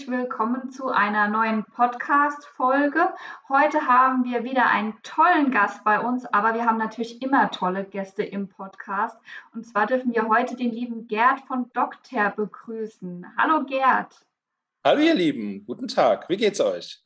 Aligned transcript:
Herzlich 0.00 0.18
willkommen 0.18 0.70
zu 0.70 0.88
einer 0.88 1.28
neuen 1.28 1.62
Podcast-Folge. 1.62 3.12
Heute 3.50 3.86
haben 3.86 4.24
wir 4.24 4.44
wieder 4.44 4.66
einen 4.70 4.94
tollen 5.02 5.50
Gast 5.50 5.84
bei 5.84 6.00
uns, 6.00 6.24
aber 6.24 6.54
wir 6.54 6.64
haben 6.64 6.78
natürlich 6.78 7.20
immer 7.20 7.50
tolle 7.50 7.84
Gäste 7.84 8.22
im 8.22 8.48
Podcast. 8.48 9.18
Und 9.52 9.66
zwar 9.66 9.84
dürfen 9.84 10.14
wir 10.14 10.26
heute 10.26 10.56
den 10.56 10.70
lieben 10.70 11.06
Gerd 11.06 11.40
von 11.40 11.70
Dokter 11.74 12.30
begrüßen. 12.30 13.26
Hallo 13.36 13.66
Gerd. 13.66 14.24
Hallo 14.82 15.02
ihr 15.02 15.14
Lieben, 15.14 15.66
guten 15.66 15.86
Tag. 15.86 16.30
Wie 16.30 16.38
geht's 16.38 16.62
euch? 16.62 17.02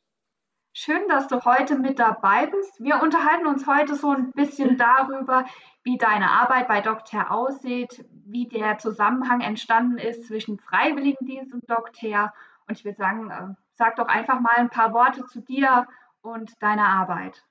Schön, 0.71 1.05
dass 1.09 1.27
du 1.27 1.43
heute 1.43 1.77
mit 1.77 1.99
dabei 1.99 2.45
bist. 2.45 2.81
Wir 2.81 3.01
unterhalten 3.01 3.47
uns 3.47 3.67
heute 3.67 3.95
so 3.95 4.11
ein 4.11 4.31
bisschen 4.31 4.77
darüber, 4.77 5.43
wie 5.83 5.97
deine 5.97 6.31
Arbeit 6.31 6.69
bei 6.69 6.79
Dokter 6.79 7.29
aussieht, 7.29 8.05
wie 8.25 8.47
der 8.47 8.77
Zusammenhang 8.77 9.41
entstanden 9.41 9.97
ist 9.97 10.27
zwischen 10.27 10.59
Freiwilligendienst 10.59 11.53
und 11.53 11.69
Dokter. 11.69 12.33
Und 12.67 12.77
ich 12.77 12.85
würde 12.85 12.97
sagen, 12.97 13.29
äh, 13.29 13.53
sag 13.75 13.95
doch 13.95 14.07
einfach 14.07 14.39
mal 14.39 14.55
ein 14.55 14.69
paar 14.69 14.93
Worte 14.93 15.25
zu 15.25 15.41
dir 15.41 15.87
und 16.21 16.51
deiner 16.61 16.87
Arbeit. 16.87 17.43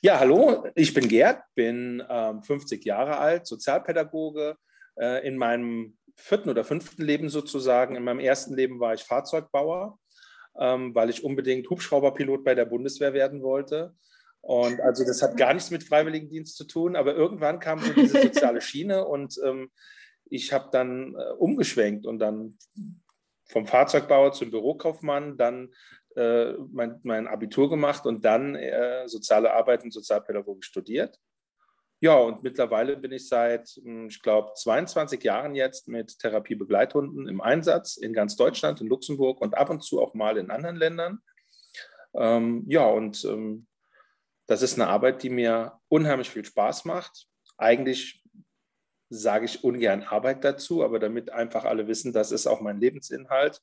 Ja, 0.00 0.18
hallo, 0.18 0.66
ich 0.74 0.94
bin 0.94 1.08
Gerd, 1.08 1.42
bin 1.54 2.02
ähm, 2.08 2.42
50 2.42 2.84
Jahre 2.84 3.18
alt, 3.18 3.46
Sozialpädagoge. 3.46 4.56
Äh, 4.96 5.26
in 5.26 5.36
meinem 5.36 5.96
vierten 6.14 6.50
oder 6.50 6.64
fünften 6.64 7.02
Leben 7.02 7.28
sozusagen. 7.28 7.96
In 7.96 8.04
meinem 8.04 8.20
ersten 8.20 8.54
Leben 8.54 8.80
war 8.80 8.94
ich 8.94 9.04
Fahrzeugbauer 9.04 9.98
ähm, 10.58 10.94
weil 10.94 11.10
ich 11.10 11.24
unbedingt 11.24 11.68
Hubschrauberpilot 11.70 12.44
bei 12.44 12.54
der 12.54 12.64
Bundeswehr 12.64 13.12
werden 13.12 13.42
wollte. 13.42 13.94
Und 14.42 14.80
also 14.80 15.04
das 15.04 15.22
hat 15.22 15.36
gar 15.36 15.52
nichts 15.52 15.70
mit 15.70 15.84
Freiwilligendienst 15.84 16.56
zu 16.56 16.64
tun, 16.64 16.96
aber 16.96 17.14
irgendwann 17.14 17.60
kam 17.60 17.78
so 17.78 17.92
diese 17.92 18.22
soziale 18.22 18.60
Schiene 18.60 19.06
und 19.06 19.38
ähm, 19.44 19.70
ich 20.24 20.52
habe 20.52 20.68
dann 20.72 21.14
äh, 21.14 21.32
umgeschwenkt 21.38 22.06
und 22.06 22.18
dann 22.18 22.56
vom 23.50 23.66
Fahrzeugbauer 23.66 24.32
zum 24.32 24.50
Bürokaufmann, 24.50 25.36
dann 25.36 25.72
äh, 26.16 26.52
mein, 26.72 27.00
mein, 27.02 27.28
Abitur 27.28 27.70
gemacht 27.70 28.06
und 28.06 28.24
dann 28.24 28.54
äh, 28.54 29.06
soziale 29.06 29.52
Arbeit 29.52 29.84
und 29.84 29.92
Sozialpädagogik 29.92 30.64
studiert. 30.64 31.18
Ja, 32.02 32.14
und 32.14 32.42
mittlerweile 32.42 32.96
bin 32.96 33.12
ich 33.12 33.28
seit, 33.28 33.68
hm, 33.68 34.08
ich 34.08 34.22
glaube, 34.22 34.52
22 34.54 35.22
Jahren 35.22 35.54
jetzt 35.54 35.86
mit 35.86 36.18
Therapiebegleithunden 36.18 37.28
im 37.28 37.40
Einsatz 37.40 37.96
in 37.96 38.12
ganz 38.12 38.36
Deutschland, 38.36 38.80
in 38.80 38.86
Luxemburg 38.86 39.40
und 39.40 39.56
ab 39.56 39.70
und 39.70 39.82
zu 39.84 40.00
auch 40.00 40.14
mal 40.14 40.38
in 40.38 40.50
anderen 40.50 40.76
Ländern. 40.76 41.20
Ähm, 42.14 42.64
ja, 42.66 42.86
und 42.86 43.24
ähm, 43.24 43.66
das 44.46 44.62
ist 44.62 44.74
eine 44.74 44.88
Arbeit, 44.88 45.22
die 45.22 45.30
mir 45.30 45.78
unheimlich 45.88 46.30
viel 46.30 46.44
Spaß 46.44 46.86
macht. 46.86 47.26
Eigentlich 47.56 48.19
sage 49.10 49.44
ich 49.44 49.64
ungern 49.64 50.02
Arbeit 50.02 50.44
dazu, 50.44 50.82
aber 50.82 50.98
damit 50.98 51.30
einfach 51.30 51.64
alle 51.64 51.86
wissen, 51.88 52.12
das 52.12 52.32
ist 52.32 52.46
auch 52.46 52.60
mein 52.60 52.80
Lebensinhalt. 52.80 53.60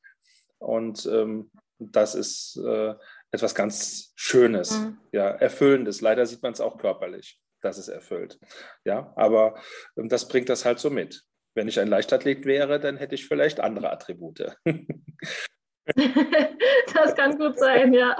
Und 0.59 1.05
ähm, 1.05 1.49
das 1.79 2.15
ist 2.15 2.57
äh, 2.57 2.93
etwas 3.31 3.55
ganz 3.55 4.11
Schönes, 4.15 4.79
mhm. 4.79 4.97
ja, 5.11 5.29
Erfüllendes. 5.29 6.01
Leider 6.01 6.25
sieht 6.25 6.43
man 6.43 6.53
es 6.53 6.61
auch 6.61 6.77
körperlich 6.77 7.39
dass 7.61 7.77
es 7.77 7.87
erfüllt. 7.87 8.39
Ja, 8.85 9.13
aber 9.15 9.61
ähm, 9.97 10.09
das 10.09 10.27
bringt 10.27 10.49
das 10.49 10.65
halt 10.65 10.79
so 10.79 10.89
mit. 10.89 11.23
Wenn 11.53 11.67
ich 11.67 11.79
ein 11.79 11.87
Leichtathlet 11.87 12.45
wäre, 12.45 12.79
dann 12.79 12.97
hätte 12.97 13.15
ich 13.15 13.27
vielleicht 13.27 13.59
andere 13.59 13.91
Attribute. 13.91 14.55
das 16.93 17.15
kann 17.15 17.37
gut 17.37 17.57
sein, 17.57 17.93
ja. 17.93 18.15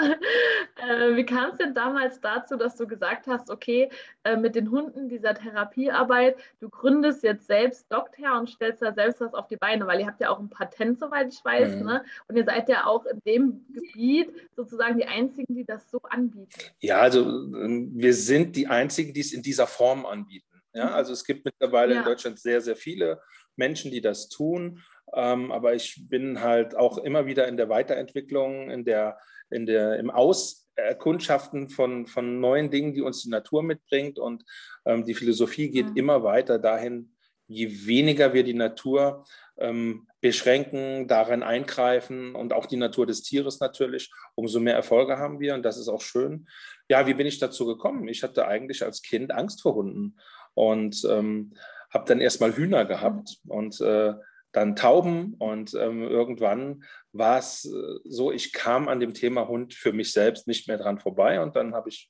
Äh, 0.76 1.16
wie 1.16 1.26
kam 1.26 1.52
es 1.52 1.58
denn 1.58 1.74
damals 1.74 2.22
dazu, 2.22 2.56
dass 2.56 2.76
du 2.76 2.88
gesagt 2.88 3.28
hast, 3.28 3.50
okay, 3.50 3.90
äh, 4.24 4.38
mit 4.38 4.56
den 4.56 4.72
Hunden 4.72 5.10
dieser 5.10 5.34
Therapiearbeit, 5.34 6.38
du 6.60 6.70
gründest 6.70 7.24
jetzt 7.24 7.48
selbst 7.48 7.92
Doktor 7.92 8.40
und 8.40 8.50
stellst 8.50 8.82
da 8.82 8.94
selbst 8.94 9.22
was 9.22 9.34
auf 9.34 9.48
die 9.48 9.58
Beine, 9.58 9.86
weil 9.88 10.00
ihr 10.00 10.08
habt 10.08 10.22
ja 10.22 10.30
auch 10.30 10.40
ein 10.40 10.50
Patent, 10.50 11.00
soweit 11.00 11.34
ich 11.34 11.44
weiß, 11.44 11.76
mhm. 11.76 11.86
ne? 11.86 12.06
Und 12.28 12.38
ihr 12.38 12.46
seid 12.46 12.70
ja 12.70 12.86
auch 12.86 13.06
in 13.06 13.20
dem 13.26 13.66
Gebiet 13.74 14.32
sozusagen 14.56 14.98
die 14.98 15.06
Einzigen, 15.06 15.54
die 15.54 15.66
das 15.66 15.90
so 15.90 16.02
anbieten. 16.04 16.50
Ja, 16.80 17.00
also 17.00 17.24
ähm, 17.24 17.92
wir 17.96 18.14
sind 18.14 18.56
die 18.56 18.68
Einzigen, 18.68 19.14
die 19.14 19.22
es 19.22 19.34
in 19.34 19.44
dieser 19.44 19.68
Form 19.68 20.06
anbieten. 20.06 20.62
Ja, 20.74 20.88
mhm. 20.88 20.94
also 20.94 21.14
es 21.14 21.26
gibt 21.26 21.44
mittlerweile 21.44 21.94
ja. 21.94 22.00
in 22.00 22.06
Deutschland 22.06 22.40
sehr, 22.40 22.62
sehr 22.62 22.76
viele 22.76 23.22
Menschen, 23.56 23.92
die 23.92 24.02
das 24.02 24.30
tun. 24.30 24.84
Ähm, 25.14 25.52
aber 25.52 25.74
ich 25.74 26.08
bin 26.10 26.42
halt 26.42 26.76
auch 26.76 26.98
immer 26.98 27.26
wieder 27.26 27.48
in 27.48 27.58
der 27.58 27.70
Weiterentwicklung, 27.70 28.70
in 28.70 28.86
der, 28.86 29.18
in 29.50 29.66
der, 29.66 29.98
im 30.00 30.10
Auskundschaften 30.10 31.70
von, 31.70 32.08
von 32.08 32.40
neuen 32.40 32.70
Dingen, 32.70 32.94
die 32.94 33.02
uns 33.02 33.24
die 33.24 33.30
Natur 33.30 33.64
mitbringt. 33.64 34.20
Und 34.20 34.44
ähm, 34.86 35.06
die 35.06 35.14
Philosophie 35.14 35.70
geht 35.70 35.92
mhm. 35.92 35.98
immer 35.98 36.24
weiter 36.24 36.60
dahin, 36.60 37.14
je 37.48 37.88
weniger 37.88 38.34
wir 38.34 38.44
die 38.44 38.54
Natur 38.54 39.26
ähm, 39.58 40.08
beschränken, 40.20 41.08
darin 41.08 41.44
eingreifen 41.44 42.36
und 42.36 42.54
auch 42.54 42.66
die 42.66 42.78
Natur 42.78 43.06
des 43.06 43.24
Tieres 43.24 43.60
natürlich, 43.60 44.12
umso 44.36 44.60
mehr 44.60 44.76
Erfolge 44.76 45.18
haben 45.18 45.40
wir 45.40 45.54
und 45.54 45.64
das 45.64 45.78
ist 45.78 45.88
auch 45.88 46.02
schön. 46.02 46.48
Ja, 46.90 47.08
wie 47.08 47.14
bin 47.14 47.28
ich 47.28 47.40
dazu 47.40 47.66
gekommen? 47.66 48.08
Ich 48.08 48.24
hatte 48.24 48.48
eigentlich 48.48 48.84
als 48.84 49.02
Kind 49.02 49.32
Angst 49.32 49.62
vor 49.62 49.76
Hunden 49.76 50.18
und 50.54 51.06
ähm, 51.10 51.54
habe 51.90 52.06
dann 52.08 52.20
erstmal 52.20 52.56
Hühner 52.56 52.86
gehabt 52.86 53.38
und 53.48 53.80
äh, 53.82 54.14
dann 54.52 54.76
Tauben 54.76 55.36
und 55.36 55.74
ähm, 55.74 56.04
irgendwann 56.04 56.84
war 57.12 57.38
es 57.38 57.66
äh, 57.66 58.00
so, 58.06 58.32
ich 58.32 58.54
kam 58.54 58.88
an 58.88 59.00
dem 59.00 59.14
Thema 59.14 59.48
Hund 59.48 59.74
für 59.74 59.94
mich 59.94 60.12
selbst 60.14 60.48
nicht 60.48 60.68
mehr 60.68 60.78
dran 60.78 61.00
vorbei 61.00 61.42
und 61.42 61.56
dann 61.56 61.74
habe 61.74 61.90
ich 61.90 62.10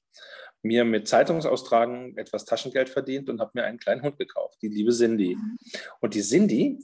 mir 0.62 0.86
mit 0.86 1.08
Zeitungsaustragen 1.08 2.18
etwas 2.18 2.46
Taschengeld 2.46 2.90
verdient 2.90 3.30
und 3.30 3.40
habe 3.40 3.52
mir 3.53 3.64
einen 3.64 3.80
kleinen 3.80 4.02
Hund 4.02 4.18
gekauft, 4.18 4.58
die 4.62 4.68
liebe 4.68 4.92
Cindy. 4.92 5.36
Mhm. 5.36 5.58
Und 6.00 6.14
die 6.14 6.22
Cindy, 6.22 6.80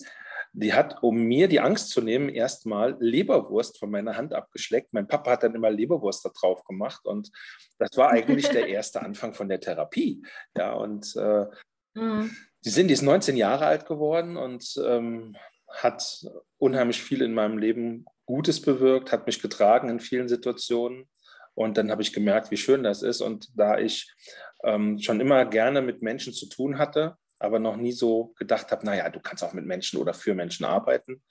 die 0.54 0.74
hat, 0.74 1.02
um 1.02 1.24
mir 1.24 1.48
die 1.48 1.60
Angst 1.60 1.90
zu 1.90 2.02
nehmen, 2.02 2.30
erstmal 2.30 2.96
Leberwurst 3.00 3.80
von 3.80 3.90
meiner 3.90 4.16
Hand 4.16 4.34
abgeschleckt. 4.34 4.94
Mein 4.94 5.08
Papa 5.08 5.32
hat 5.32 5.44
dann 5.44 5.56
immer 5.56 5.72
Leberwurst 5.72 6.24
da 6.24 6.30
drauf 6.30 6.64
gemacht 6.64 7.06
und 7.06 7.32
das 7.80 7.98
war 7.98 8.12
eigentlich 8.12 8.50
der 8.50 8.68
erste 8.68 9.02
Anfang 9.02 9.34
von 9.34 9.50
der 9.50 9.60
Therapie. 9.60 10.24
Ja, 10.56 10.74
und 10.74 11.16
äh, 11.16 11.46
mhm. 11.96 12.36
Die 12.66 12.70
Cindy 12.70 12.94
ist 12.94 13.02
19 13.02 13.36
Jahre 13.36 13.66
alt 13.66 13.86
geworden 13.86 14.38
und 14.38 14.80
ähm, 14.86 15.36
hat 15.70 16.26
unheimlich 16.58 17.02
viel 17.02 17.22
in 17.22 17.34
meinem 17.34 17.58
Leben 17.58 18.06
Gutes 18.26 18.62
bewirkt, 18.62 19.12
hat 19.12 19.26
mich 19.26 19.42
getragen 19.42 19.90
in 19.90 20.00
vielen 20.00 20.30
Situationen. 20.30 21.10
Und 21.56 21.78
dann 21.78 21.92
habe 21.92 22.02
ich 22.02 22.14
gemerkt, 22.14 22.52
wie 22.52 22.58
schön 22.58 22.84
das 22.84 23.04
ist. 23.04 23.22
Und 23.22 23.50
da 23.56 23.78
ich 23.78 24.12
ähm, 24.64 24.98
schon 25.00 25.20
immer 25.20 25.46
gerne 25.46 25.82
mit 25.82 26.02
Menschen 26.02 26.34
zu 26.34 26.48
tun 26.48 26.78
hatte, 26.78 27.18
aber 27.40 27.60
noch 27.60 27.76
nie 27.76 27.92
so 27.92 28.34
gedacht 28.38 28.72
habe, 28.72 28.86
naja, 28.86 29.10
du 29.10 29.20
kannst 29.20 29.44
auch 29.44 29.54
mit 29.54 29.66
Menschen 29.66 30.00
oder 30.00 30.14
für 30.14 30.34
Menschen 30.34 30.66
arbeiten, 30.66 31.22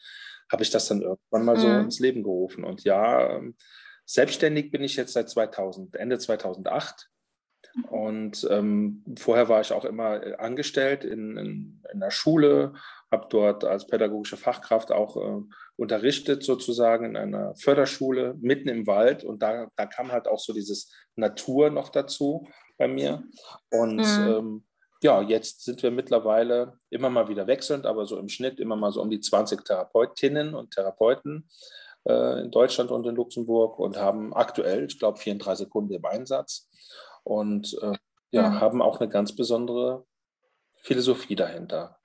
habe 0.50 0.62
ich 0.62 0.70
das 0.70 0.86
dann 0.86 1.00
irgendwann 1.00 1.44
mal 1.44 1.56
so 1.56 1.66
mhm. 1.66 1.84
ins 1.84 1.98
Leben 1.98 2.22
gerufen. 2.22 2.62
Und 2.64 2.84
ja, 2.84 3.36
ähm, 3.36 3.56
selbstständig 4.04 4.70
bin 4.70 4.84
ich 4.84 4.96
jetzt 4.96 5.14
seit 5.14 5.30
2000, 5.30 5.96
Ende 5.96 6.18
2008. 6.18 7.08
Und 7.88 8.46
ähm, 8.50 9.02
vorher 9.18 9.48
war 9.48 9.60
ich 9.60 9.72
auch 9.72 9.84
immer 9.84 10.24
äh, 10.24 10.36
angestellt 10.36 11.04
in, 11.04 11.36
in, 11.36 11.82
in 11.92 12.00
der 12.00 12.10
Schule, 12.10 12.74
habe 13.10 13.26
dort 13.30 13.64
als 13.64 13.86
pädagogische 13.86 14.36
Fachkraft 14.36 14.92
auch 14.92 15.16
äh, 15.16 15.42
unterrichtet, 15.76 16.42
sozusagen 16.42 17.06
in 17.06 17.16
einer 17.16 17.54
Förderschule 17.56 18.34
mitten 18.40 18.68
im 18.68 18.86
Wald. 18.86 19.24
Und 19.24 19.42
da, 19.42 19.68
da 19.76 19.86
kam 19.86 20.12
halt 20.12 20.28
auch 20.28 20.38
so 20.38 20.52
dieses 20.52 20.92
Natur 21.16 21.70
noch 21.70 21.88
dazu 21.88 22.46
bei 22.76 22.88
mir. 22.88 23.22
Und 23.70 23.96
mhm. 23.96 24.28
ähm, 24.28 24.64
ja, 25.02 25.20
jetzt 25.22 25.64
sind 25.64 25.82
wir 25.82 25.90
mittlerweile 25.90 26.78
immer 26.90 27.10
mal 27.10 27.28
wieder 27.28 27.46
wechselnd, 27.46 27.86
aber 27.86 28.06
so 28.06 28.18
im 28.18 28.28
Schnitt 28.28 28.60
immer 28.60 28.76
mal 28.76 28.92
so 28.92 29.02
um 29.02 29.10
die 29.10 29.20
20 29.20 29.64
Therapeutinnen 29.64 30.54
und 30.54 30.72
Therapeuten 30.72 31.48
äh, 32.04 32.40
in 32.40 32.50
Deutschland 32.50 32.90
und 32.90 33.06
in 33.06 33.16
Luxemburg 33.16 33.78
und 33.78 33.96
haben 33.96 34.32
aktuell, 34.34 34.84
ich 34.84 34.98
glaube, 34.98 35.18
34 35.18 35.68
Kunden 35.70 35.94
im 35.94 36.04
Einsatz 36.04 36.68
und 37.24 37.76
äh, 37.82 37.94
ja, 38.30 38.50
mhm. 38.50 38.60
haben 38.60 38.82
auch 38.82 39.00
eine 39.00 39.08
ganz 39.08 39.34
besondere 39.34 40.06
Philosophie 40.76 41.36
dahinter. 41.36 41.98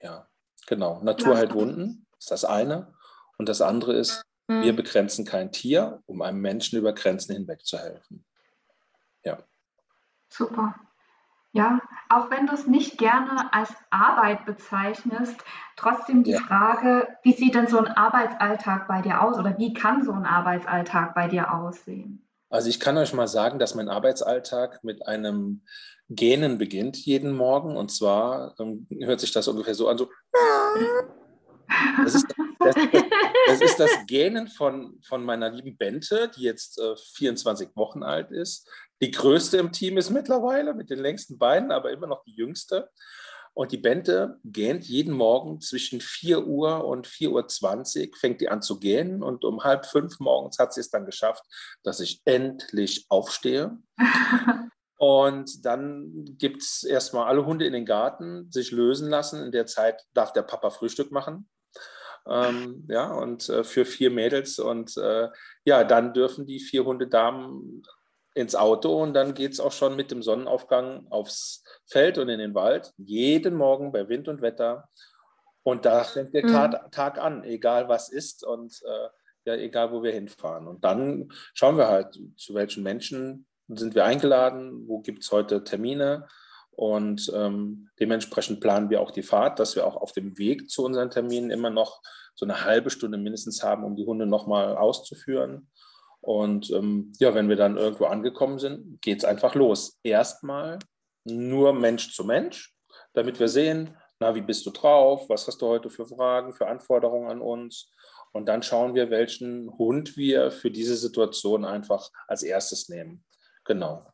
Ja, 0.00 0.28
genau. 0.66 1.00
Natur 1.02 1.36
heilt 1.36 1.54
Wunden 1.54 2.06
ist 2.18 2.30
das 2.30 2.44
eine. 2.44 2.94
Und 3.36 3.48
das 3.48 3.60
andere 3.60 3.94
ist, 3.94 4.24
mhm. 4.48 4.62
wir 4.62 4.74
begrenzen 4.74 5.24
kein 5.24 5.52
Tier, 5.52 6.02
um 6.06 6.22
einem 6.22 6.40
Menschen 6.40 6.78
über 6.78 6.92
Grenzen 6.92 7.34
hinweg 7.34 7.64
zu 7.64 7.78
helfen. 7.78 8.24
Ja. 9.24 9.38
Super. 10.28 10.74
Ja, 11.52 11.80
auch 12.08 12.30
wenn 12.30 12.48
du 12.48 12.54
es 12.54 12.66
nicht 12.66 12.98
gerne 12.98 13.52
als 13.52 13.72
Arbeit 13.90 14.44
bezeichnest, 14.44 15.36
trotzdem 15.76 16.24
die 16.24 16.32
ja. 16.32 16.40
Frage, 16.40 17.06
wie 17.22 17.32
sieht 17.32 17.54
denn 17.54 17.68
so 17.68 17.78
ein 17.78 17.86
Arbeitsalltag 17.86 18.88
bei 18.88 19.02
dir 19.02 19.22
aus 19.22 19.38
oder 19.38 19.56
wie 19.56 19.72
kann 19.72 20.02
so 20.02 20.12
ein 20.12 20.24
Arbeitsalltag 20.24 21.14
bei 21.14 21.28
dir 21.28 21.54
aussehen? 21.54 22.23
Also 22.54 22.68
ich 22.68 22.78
kann 22.78 22.96
euch 22.96 23.12
mal 23.12 23.26
sagen, 23.26 23.58
dass 23.58 23.74
mein 23.74 23.88
Arbeitsalltag 23.88 24.84
mit 24.84 25.08
einem 25.08 25.64
Gähnen 26.08 26.56
beginnt 26.56 26.96
jeden 26.98 27.32
Morgen. 27.32 27.76
Und 27.76 27.90
zwar 27.90 28.54
ähm, 28.60 28.86
hört 29.00 29.18
sich 29.18 29.32
das 29.32 29.48
ungefähr 29.48 29.74
so 29.74 29.88
an, 29.88 29.98
so. 29.98 30.08
Das 32.04 32.14
ist 32.14 32.26
das, 32.60 32.76
das, 33.46 33.60
ist 33.60 33.80
das 33.80 33.90
Gähnen 34.06 34.46
von, 34.46 35.00
von 35.02 35.24
meiner 35.24 35.50
lieben 35.50 35.76
Bente, 35.76 36.30
die 36.36 36.42
jetzt 36.42 36.78
äh, 36.78 36.94
24 37.16 37.70
Wochen 37.74 38.04
alt 38.04 38.30
ist. 38.30 38.70
Die 39.02 39.10
größte 39.10 39.56
im 39.56 39.72
Team 39.72 39.98
ist 39.98 40.10
mittlerweile 40.10 40.74
mit 40.74 40.90
den 40.90 41.00
längsten 41.00 41.38
Beinen, 41.38 41.72
aber 41.72 41.90
immer 41.90 42.06
noch 42.06 42.22
die 42.22 42.36
jüngste. 42.36 42.88
Und 43.54 43.70
die 43.70 43.78
Bente 43.78 44.40
gähnt 44.44 44.84
jeden 44.84 45.14
Morgen 45.14 45.60
zwischen 45.60 46.00
4 46.00 46.44
Uhr 46.46 46.84
und 46.84 47.06
4.20 47.06 48.08
Uhr, 48.08 48.16
fängt 48.18 48.40
die 48.40 48.48
an 48.48 48.62
zu 48.62 48.80
gähnen. 48.80 49.22
Und 49.22 49.44
um 49.44 49.62
halb 49.62 49.86
fünf 49.86 50.18
morgens 50.18 50.58
hat 50.58 50.74
sie 50.74 50.80
es 50.80 50.90
dann 50.90 51.06
geschafft, 51.06 51.44
dass 51.84 52.00
ich 52.00 52.20
endlich 52.24 53.06
aufstehe. 53.08 53.78
Und 54.96 55.66
dann 55.66 56.24
gibt 56.38 56.62
es 56.62 56.82
erstmal 56.82 57.26
alle 57.26 57.44
Hunde 57.44 57.66
in 57.66 57.72
den 57.72 57.84
Garten, 57.84 58.50
sich 58.50 58.70
lösen 58.70 59.10
lassen. 59.10 59.42
In 59.42 59.52
der 59.52 59.66
Zeit 59.66 60.02
darf 60.14 60.32
der 60.32 60.42
Papa 60.42 60.70
Frühstück 60.70 61.10
machen. 61.10 61.48
Ähm, 62.26 62.86
ja, 62.88 63.12
und 63.12 63.48
äh, 63.50 63.64
für 63.64 63.84
vier 63.84 64.10
Mädels. 64.10 64.58
Und 64.58 64.96
äh, 64.96 65.28
ja, 65.64 65.84
dann 65.84 66.14
dürfen 66.14 66.46
die 66.46 66.60
vier 66.60 66.84
Hundedamen 66.84 67.82
ins 68.34 68.54
Auto 68.54 69.00
und 69.00 69.14
dann 69.14 69.34
geht 69.34 69.52
es 69.52 69.60
auch 69.60 69.72
schon 69.72 69.96
mit 69.96 70.10
dem 70.10 70.22
Sonnenaufgang 70.22 71.06
aufs 71.10 71.62
Feld 71.86 72.18
und 72.18 72.28
in 72.28 72.40
den 72.40 72.54
Wald. 72.54 72.92
Jeden 72.98 73.54
Morgen 73.54 73.92
bei 73.92 74.08
Wind 74.08 74.28
und 74.28 74.42
Wetter. 74.42 74.88
Und 75.62 75.84
da 75.84 76.04
fängt 76.04 76.34
der 76.34 76.44
mhm. 76.44 76.90
Tag 76.90 77.18
an, 77.18 77.44
egal 77.44 77.88
was 77.88 78.10
ist 78.10 78.44
und 78.44 78.82
äh, 78.84 79.08
ja, 79.46 79.54
egal 79.54 79.92
wo 79.92 80.02
wir 80.02 80.12
hinfahren. 80.12 80.66
Und 80.66 80.84
dann 80.84 81.30
schauen 81.54 81.78
wir 81.78 81.88
halt, 81.88 82.18
zu 82.36 82.54
welchen 82.54 82.82
Menschen 82.82 83.46
sind 83.68 83.94
wir 83.94 84.04
eingeladen, 84.04 84.86
wo 84.88 85.00
gibt 85.00 85.22
es 85.22 85.32
heute 85.32 85.64
Termine. 85.64 86.26
Und 86.72 87.30
ähm, 87.34 87.88
dementsprechend 88.00 88.60
planen 88.60 88.90
wir 88.90 89.00
auch 89.00 89.12
die 89.12 89.22
Fahrt, 89.22 89.58
dass 89.58 89.76
wir 89.76 89.86
auch 89.86 89.96
auf 89.96 90.12
dem 90.12 90.36
Weg 90.38 90.70
zu 90.70 90.84
unseren 90.84 91.10
Terminen 91.10 91.50
immer 91.50 91.70
noch 91.70 92.02
so 92.34 92.44
eine 92.44 92.64
halbe 92.64 92.90
Stunde 92.90 93.16
mindestens 93.16 93.62
haben, 93.62 93.84
um 93.84 93.94
die 93.94 94.06
Hunde 94.06 94.26
nochmal 94.26 94.76
auszuführen. 94.76 95.68
Und 96.24 96.70
ähm, 96.70 97.12
ja, 97.18 97.34
wenn 97.34 97.50
wir 97.50 97.56
dann 97.56 97.76
irgendwo 97.76 98.06
angekommen 98.06 98.58
sind, 98.58 99.02
geht 99.02 99.18
es 99.18 99.24
einfach 99.26 99.54
los. 99.54 99.98
Erstmal 100.02 100.78
nur 101.24 101.74
Mensch 101.74 102.14
zu 102.14 102.24
Mensch, 102.24 102.74
damit 103.12 103.38
wir 103.38 103.48
sehen, 103.48 103.94
na, 104.20 104.34
wie 104.34 104.40
bist 104.40 104.64
du 104.64 104.70
drauf? 104.70 105.28
Was 105.28 105.46
hast 105.46 105.60
du 105.60 105.66
heute 105.66 105.90
für 105.90 106.06
Fragen, 106.06 106.54
für 106.54 106.66
Anforderungen 106.66 107.28
an 107.28 107.42
uns? 107.42 107.92
Und 108.32 108.46
dann 108.46 108.62
schauen 108.62 108.94
wir, 108.94 109.10
welchen 109.10 109.70
Hund 109.76 110.16
wir 110.16 110.50
für 110.50 110.70
diese 110.70 110.96
Situation 110.96 111.66
einfach 111.66 112.08
als 112.26 112.42
erstes 112.42 112.88
nehmen. 112.88 113.22
Genau. 113.66 114.06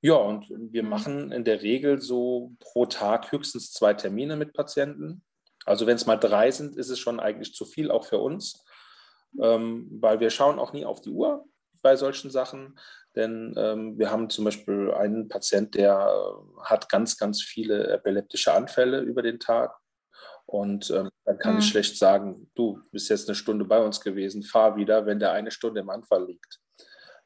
Ja, 0.00 0.14
und 0.14 0.46
wir 0.50 0.82
mhm. 0.82 0.88
machen 0.88 1.30
in 1.30 1.44
der 1.44 1.62
Regel 1.62 2.00
so 2.00 2.52
pro 2.58 2.86
Tag 2.86 3.30
höchstens 3.30 3.70
zwei 3.70 3.94
Termine 3.94 4.36
mit 4.36 4.54
Patienten. 4.54 5.22
Also 5.64 5.86
wenn 5.86 5.94
es 5.94 6.06
mal 6.06 6.16
drei 6.16 6.50
sind, 6.50 6.76
ist 6.76 6.90
es 6.90 6.98
schon 6.98 7.20
eigentlich 7.20 7.54
zu 7.54 7.64
viel, 7.64 7.92
auch 7.92 8.06
für 8.06 8.18
uns 8.18 8.64
ähm, 9.40 9.88
weil 10.00 10.20
wir 10.20 10.30
schauen 10.30 10.58
auch 10.58 10.72
nie 10.72 10.84
auf 10.84 11.00
die 11.00 11.10
Uhr 11.10 11.44
bei 11.82 11.96
solchen 11.96 12.30
Sachen. 12.30 12.78
Denn 13.14 13.54
ähm, 13.58 13.98
wir 13.98 14.10
haben 14.10 14.30
zum 14.30 14.46
Beispiel 14.46 14.90
einen 14.92 15.28
Patient, 15.28 15.74
der 15.74 15.92
äh, 15.92 16.60
hat 16.64 16.88
ganz, 16.88 17.18
ganz 17.18 17.42
viele 17.42 17.88
epileptische 17.88 18.52
Anfälle 18.52 19.00
über 19.00 19.22
den 19.22 19.38
Tag. 19.38 19.76
Und 20.46 20.90
ähm, 20.90 21.10
dann 21.24 21.38
kann 21.38 21.54
mhm. 21.54 21.58
ich 21.60 21.68
schlecht 21.68 21.98
sagen, 21.98 22.50
du 22.54 22.80
bist 22.90 23.10
jetzt 23.10 23.28
eine 23.28 23.34
Stunde 23.34 23.64
bei 23.64 23.82
uns 23.82 24.00
gewesen, 24.00 24.42
fahr 24.42 24.76
wieder, 24.76 25.06
wenn 25.06 25.18
der 25.18 25.32
eine 25.32 25.50
Stunde 25.50 25.80
im 25.80 25.90
Anfall 25.90 26.26
liegt. 26.26 26.60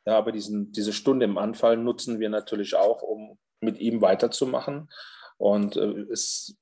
Ja, 0.04 0.18
aber 0.18 0.32
diesen, 0.32 0.72
diese 0.72 0.92
Stunde 0.92 1.24
im 1.24 1.38
Anfall 1.38 1.76
nutzen 1.76 2.20
wir 2.20 2.30
natürlich 2.30 2.76
auch, 2.76 3.02
um 3.02 3.38
mit 3.60 3.78
ihm 3.78 4.02
weiterzumachen. 4.02 4.88
Und 5.38 5.76
äh, 5.76 6.06
es 6.12 6.56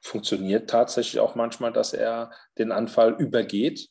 funktioniert 0.00 0.70
tatsächlich 0.70 1.20
auch 1.20 1.34
manchmal, 1.34 1.72
dass 1.72 1.92
er 1.92 2.30
den 2.58 2.72
Anfall 2.72 3.14
übergeht 3.14 3.88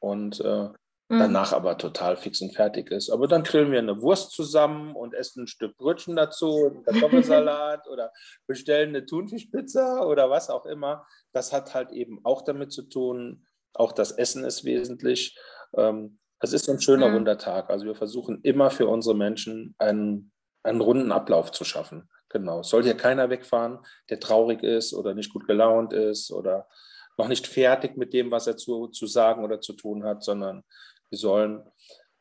und 0.00 0.40
äh, 0.40 0.64
mhm. 0.64 0.72
danach 1.08 1.52
aber 1.52 1.78
total 1.78 2.16
fix 2.16 2.40
und 2.40 2.54
fertig 2.54 2.90
ist. 2.90 3.10
Aber 3.10 3.28
dann 3.28 3.44
grillen 3.44 3.70
wir 3.70 3.78
eine 3.78 4.02
Wurst 4.02 4.32
zusammen 4.32 4.96
und 4.96 5.14
essen 5.14 5.44
ein 5.44 5.46
Stück 5.46 5.76
Brötchen 5.76 6.16
dazu, 6.16 6.66
einen 6.66 6.82
Kartoffelsalat 6.82 7.86
oder 7.92 8.12
bestellen 8.46 8.90
eine 8.90 9.06
Thunfischpizza 9.06 10.04
oder 10.04 10.30
was 10.30 10.50
auch 10.50 10.66
immer. 10.66 11.06
Das 11.32 11.52
hat 11.52 11.74
halt 11.74 11.92
eben 11.92 12.20
auch 12.24 12.42
damit 12.42 12.72
zu 12.72 12.82
tun, 12.82 13.46
auch 13.74 13.92
das 13.92 14.12
Essen 14.12 14.44
ist 14.44 14.64
wesentlich. 14.64 15.38
Ähm, 15.76 16.18
es 16.40 16.52
ist 16.52 16.68
ein 16.68 16.80
schöner, 16.80 17.08
mhm. 17.08 17.14
runder 17.14 17.38
Tag. 17.38 17.70
Also 17.70 17.84
wir 17.84 17.94
versuchen 17.94 18.40
immer 18.42 18.70
für 18.70 18.88
unsere 18.88 19.14
Menschen 19.14 19.74
einen, 19.78 20.32
einen 20.62 20.80
runden 20.80 21.12
Ablauf 21.12 21.52
zu 21.52 21.64
schaffen. 21.64 22.08
Genau. 22.30 22.60
Es 22.60 22.68
soll 22.68 22.82
hier 22.82 22.96
keiner 22.96 23.28
wegfahren, 23.28 23.80
der 24.08 24.20
traurig 24.20 24.62
ist 24.62 24.94
oder 24.94 25.14
nicht 25.14 25.32
gut 25.32 25.46
gelaunt 25.46 25.92
ist 25.92 26.30
oder 26.30 26.68
noch 27.18 27.28
nicht 27.28 27.46
fertig 27.46 27.96
mit 27.96 28.12
dem, 28.12 28.30
was 28.30 28.46
er 28.46 28.56
zu, 28.56 28.88
zu 28.88 29.06
sagen 29.06 29.44
oder 29.44 29.60
zu 29.60 29.74
tun 29.74 30.04
hat, 30.04 30.22
sondern 30.22 30.64
sie 31.10 31.16
sollen, 31.16 31.70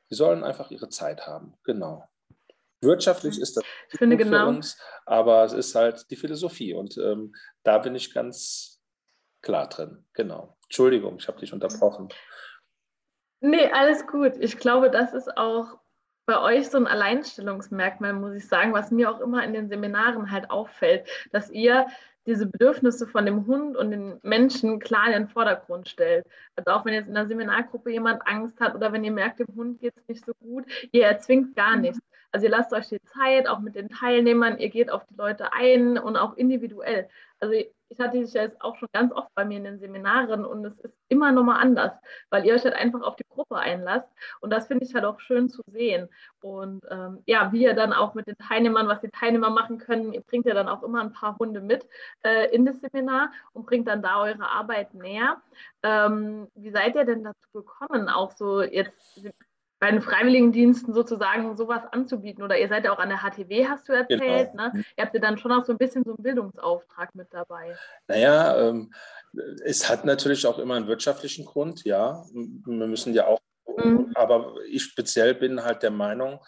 sie 0.10 0.16
sollen 0.16 0.44
einfach 0.44 0.72
ihre 0.72 0.90
Zeit 0.90 1.26
haben. 1.28 1.54
Genau. 1.64 2.04
Wirtschaftlich 2.82 3.40
ist 3.40 3.58
das 3.58 3.64
ich 3.92 4.00
finde 4.00 4.18
für 4.18 4.24
genau. 4.24 4.48
uns, 4.48 4.78
aber 5.06 5.44
es 5.44 5.54
ist 5.54 5.76
halt 5.76 6.10
die 6.12 6.16
Philosophie 6.16 6.74
und 6.74 6.98
ähm, 6.98 7.36
da 7.64 7.78
bin 7.78 7.96
ich 7.96 8.14
ganz 8.14 8.82
klar 9.42 9.68
drin. 9.68 10.06
Genau. 10.14 10.58
Entschuldigung, 10.64 11.18
ich 11.18 11.28
habe 11.28 11.40
dich 11.40 11.52
unterbrochen. 11.52 12.10
Nee, 13.42 13.70
alles 13.72 14.06
gut. 14.08 14.34
Ich 14.40 14.58
glaube, 14.58 14.90
das 14.90 15.14
ist 15.14 15.38
auch 15.38 15.80
bei 16.26 16.40
euch 16.40 16.70
so 16.70 16.78
ein 16.78 16.88
Alleinstellungsmerkmal, 16.88 18.14
muss 18.14 18.36
ich 18.36 18.48
sagen, 18.48 18.74
was 18.74 18.92
mir 18.92 19.10
auch 19.10 19.20
immer 19.20 19.44
in 19.44 19.54
den 19.54 19.68
Seminaren 19.68 20.30
halt 20.30 20.52
auffällt, 20.52 21.10
dass 21.32 21.50
ihr 21.50 21.88
diese 22.26 22.46
Bedürfnisse 22.46 23.08
von 23.08 23.26
dem 23.26 23.48
Hund 23.48 23.76
und 23.76 23.92
den 23.92 24.20
Menschen 24.24 24.80
klar 24.80 25.08
in 25.08 25.14
den 25.14 25.28
Vordergrund 25.28 25.88
stellt. 25.90 26.26
Also 26.56 26.72
auch 26.72 26.86
wenn 26.86 26.94
jetzt 26.94 27.08
in 27.08 27.16
der 27.16 27.28
Seminargruppe 27.28 27.92
jemand 27.92 28.22
Angst 28.28 28.60
hat 28.60 28.76
oder 28.76 28.92
wenn 28.92 29.04
ihr 29.04 29.12
merkt, 29.12 29.40
dem 29.40 29.56
Hund 29.56 29.80
geht 29.80 29.94
es 29.96 30.08
nicht 30.08 30.26
so 30.26 30.34
gut, 30.40 30.66
ihr 30.92 31.06
erzwingt 31.06 31.56
gar 31.56 31.76
mhm. 31.76 31.82
nichts. 31.82 32.00
Also 32.32 32.46
ihr 32.46 32.52
lasst 32.52 32.74
euch 32.74 32.88
die 32.88 33.02
Zeit, 33.02 33.48
auch 33.48 33.60
mit 33.60 33.76
den 33.76 33.90
Teilnehmern, 33.90 34.60
ihr 34.60 34.70
geht 34.70 34.92
auf 34.92 35.04
die 35.06 35.16
Leute 35.16 35.54
ein 35.54 35.98
und 35.98 36.16
auch 36.16 36.38
individuell. 36.38 37.10
Also 37.40 37.56
ich 37.90 38.00
hatte 38.00 38.20
dich 38.20 38.34
ja 38.34 38.44
jetzt 38.44 38.62
auch 38.62 38.76
schon 38.78 38.88
ganz 38.94 39.12
oft 39.14 39.34
bei 39.36 39.46
mir 39.46 39.58
in 39.58 39.64
den 39.64 39.80
Seminaren 39.80 40.46
und 40.46 40.64
es 40.66 40.80
ist 40.80 40.96
immer 41.08 41.32
nochmal 41.32 41.62
anders, 41.62 41.92
weil 42.30 42.46
ihr 42.46 42.54
euch 42.54 42.64
halt 42.64 42.76
einfach 42.76 43.02
auf 43.02 43.16
die 43.16 43.26
Gruppe 43.28 43.58
einlasst. 43.58 44.08
Und 44.42 44.52
das 44.52 44.68
finde 44.68 44.86
ich 44.86 44.94
halt 44.94 45.06
auch 45.06 45.20
schön 45.20 45.50
zu 45.50 45.64
sehen. 45.68 46.08
Und 46.42 46.86
ähm, 46.90 47.24
ja, 47.26 47.52
wie 47.52 47.64
ihr 47.64 47.74
dann 47.74 47.94
auch 47.94 48.14
mit 48.14 48.28
den 48.28 48.38
Teilnehmern, 48.38 48.88
was 48.88 49.02
die 49.02 49.10
Teilnehmer 49.10 49.50
machen 49.50 49.80
können, 49.80 50.14
ihr 50.14 50.22
bringt 50.22 50.46
ja 50.46 50.54
dann 50.54 50.70
auch 50.70 50.84
immer 50.84 51.02
ein 51.02 51.14
paar 51.14 51.38
Hunde 51.40 51.62
mit 51.62 51.88
äh, 52.24 52.54
in 52.54 52.66
das 52.66 52.80
Seminar 52.80 53.32
und 53.54 53.66
bringt 53.66 53.88
dann 53.88 54.02
da 54.02 54.22
eure 54.22 54.48
Arbeit 54.48 54.94
näher. 54.94 55.42
Ähm, 55.84 56.48
wie 56.56 56.72
seid 56.72 56.96
ihr 56.96 57.06
denn 57.06 57.24
dazu 57.24 57.50
gekommen, 57.54 58.08
auch 58.10 58.32
so 58.32 58.62
jetzt 58.62 59.20
bei 59.80 59.92
den 59.92 60.02
Freiwilligendiensten 60.02 60.94
sozusagen 60.94 61.56
sowas 61.56 61.84
anzubieten. 61.92 62.44
Oder 62.44 62.60
ihr 62.60 62.68
seid 62.68 62.84
ja 62.84 62.92
auch 62.92 63.00
an 63.00 63.10
der 63.10 63.20
HTW, 63.20 63.68
hast 63.68 63.88
du 63.88 63.94
erzählt. 63.94 64.52
Genau. 64.52 64.64
Ne? 64.64 64.84
Ihr 64.98 65.06
habt 65.06 65.14
ja 65.14 65.22
dann 65.22 65.38
schon 65.38 65.52
auch 65.52 65.66
so 65.66 65.72
ein 65.72 65.78
bisschen 65.78 66.04
so 66.04 66.12
einen 66.12 66.24
Bildungsauftrag 66.24 67.16
mit 67.16 67.28
dabei. 67.32 67.78
Naja, 68.08 68.70
ähm, 68.70 68.94
es 69.64 69.90
hat 69.90 70.04
natürlich 70.04 70.46
auch 70.46 70.60
immer 70.60 70.76
einen 70.76 70.88
wirtschaftlichen 70.88 71.46
Grund, 71.46 71.86
ja. 71.86 72.26
Wir 72.34 72.88
müssen 72.88 73.14
ja 73.14 73.28
auch, 73.28 73.40
mhm. 73.78 74.12
aber 74.16 74.56
ich 74.68 74.84
speziell 74.84 75.34
bin 75.34 75.64
halt 75.64 75.82
der 75.82 75.92
Meinung, 75.92 76.40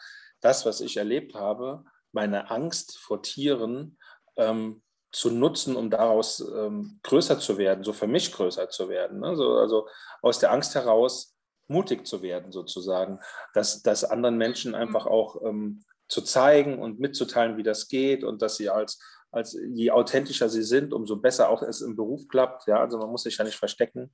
das, 0.42 0.66
was 0.66 0.82
ich 0.82 0.98
erlebt 0.98 1.34
habe, 1.36 1.86
meine 2.12 2.50
Angst 2.50 2.98
vor 2.98 3.22
Tieren 3.22 3.98
ähm, 4.36 4.82
zu 5.12 5.30
nutzen, 5.30 5.76
um 5.76 5.90
daraus 5.90 6.40
ähm, 6.40 7.00
größer 7.04 7.40
zu 7.40 7.58
werden, 7.58 7.84
so 7.84 7.94
für 7.94 8.08
mich 8.08 8.32
größer 8.32 8.70
zu 8.70 8.90
werden. 8.90 9.20
Ne? 9.20 9.36
So, 9.36 9.56
also 9.56 9.88
aus 10.22 10.40
der 10.40 10.52
Angst 10.52 10.74
heraus 10.76 11.36
mutig 11.72 12.06
zu 12.06 12.22
werden, 12.22 12.52
sozusagen, 12.52 13.20
dass, 13.54 13.82
dass 13.82 14.04
anderen 14.04 14.38
Menschen 14.38 14.76
einfach 14.76 15.06
auch 15.06 15.42
ähm, 15.44 15.84
zu 16.08 16.22
zeigen 16.22 16.80
und 16.80 17.00
mitzuteilen, 17.00 17.58
wie 17.58 17.64
das 17.64 17.88
geht 17.88 18.24
und 18.24 18.42
dass 18.42 18.58
sie 18.58 18.70
als, 18.70 19.00
als 19.32 19.58
je 19.74 19.92
authentischer 19.92 20.50
sie 20.50 20.64
sind, 20.64 20.94
umso 20.94 21.16
besser 21.16 21.50
auch 21.50 21.64
es 21.64 21.82
im 21.82 21.96
Beruf 21.96 22.28
klappt. 22.28 22.68
Ja, 22.68 22.82
also 22.82 22.98
man 22.98 23.10
muss 23.10 23.24
sich 23.24 23.38
ja 23.38 23.46
nicht 23.46 23.58
verstecken. 23.58 24.12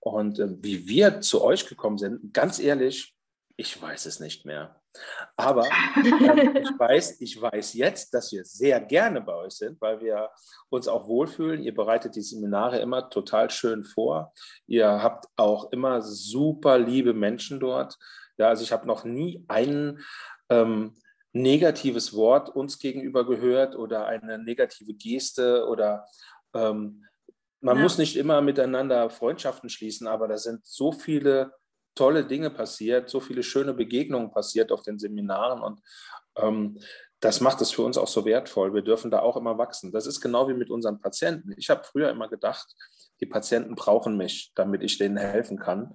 Und 0.00 0.38
äh, 0.38 0.48
wie 0.62 0.88
wir 0.88 1.20
zu 1.20 1.42
euch 1.42 1.66
gekommen 1.66 1.98
sind, 1.98 2.32
ganz 2.32 2.58
ehrlich, 2.58 3.14
ich 3.56 3.80
weiß 3.80 4.06
es 4.06 4.20
nicht 4.20 4.46
mehr. 4.46 4.81
Aber 5.36 5.66
äh, 5.96 6.60
ich, 6.60 6.78
weiß, 6.78 7.20
ich 7.20 7.40
weiß 7.40 7.74
jetzt, 7.74 8.12
dass 8.14 8.32
wir 8.32 8.44
sehr 8.44 8.80
gerne 8.80 9.20
bei 9.20 9.34
euch 9.34 9.54
sind, 9.54 9.80
weil 9.80 10.00
wir 10.00 10.30
uns 10.68 10.88
auch 10.88 11.06
wohlfühlen. 11.08 11.62
Ihr 11.62 11.74
bereitet 11.74 12.16
die 12.16 12.22
Seminare 12.22 12.78
immer 12.80 13.10
total 13.10 13.50
schön 13.50 13.84
vor. 13.84 14.32
Ihr 14.66 15.02
habt 15.02 15.26
auch 15.36 15.72
immer 15.72 16.02
super 16.02 16.78
liebe 16.78 17.14
Menschen 17.14 17.60
dort. 17.60 17.98
Ja, 18.38 18.48
also 18.48 18.62
ich 18.62 18.72
habe 18.72 18.86
noch 18.86 19.04
nie 19.04 19.44
ein 19.48 20.00
ähm, 20.48 20.94
negatives 21.32 22.14
Wort 22.14 22.50
uns 22.50 22.78
gegenüber 22.78 23.26
gehört 23.26 23.76
oder 23.76 24.06
eine 24.06 24.38
negative 24.38 24.94
Geste 24.94 25.66
oder 25.66 26.06
ähm, 26.54 27.04
man 27.60 27.76
ja. 27.76 27.82
muss 27.82 27.96
nicht 27.96 28.16
immer 28.16 28.40
miteinander 28.40 29.08
Freundschaften 29.08 29.70
schließen, 29.70 30.08
aber 30.08 30.28
da 30.28 30.36
sind 30.36 30.66
so 30.66 30.92
viele 30.92 31.52
tolle 31.94 32.24
Dinge 32.24 32.50
passiert, 32.50 33.08
so 33.10 33.20
viele 33.20 33.42
schöne 33.42 33.74
Begegnungen 33.74 34.30
passiert 34.30 34.72
auf 34.72 34.82
den 34.82 34.98
Seminaren 34.98 35.62
und 35.62 35.80
ähm, 36.36 36.78
das 37.20 37.40
macht 37.40 37.60
es 37.60 37.70
für 37.70 37.82
uns 37.82 37.96
auch 37.96 38.08
so 38.08 38.24
wertvoll. 38.24 38.74
Wir 38.74 38.82
dürfen 38.82 39.10
da 39.10 39.20
auch 39.20 39.36
immer 39.36 39.56
wachsen. 39.56 39.92
Das 39.92 40.06
ist 40.06 40.20
genau 40.20 40.48
wie 40.48 40.54
mit 40.54 40.70
unseren 40.70 41.00
Patienten. 41.00 41.54
Ich 41.56 41.70
habe 41.70 41.84
früher 41.84 42.10
immer 42.10 42.28
gedacht, 42.28 42.74
die 43.20 43.26
Patienten 43.26 43.76
brauchen 43.76 44.16
mich, 44.16 44.50
damit 44.56 44.82
ich 44.82 44.98
denen 44.98 45.16
helfen 45.16 45.56
kann. 45.56 45.94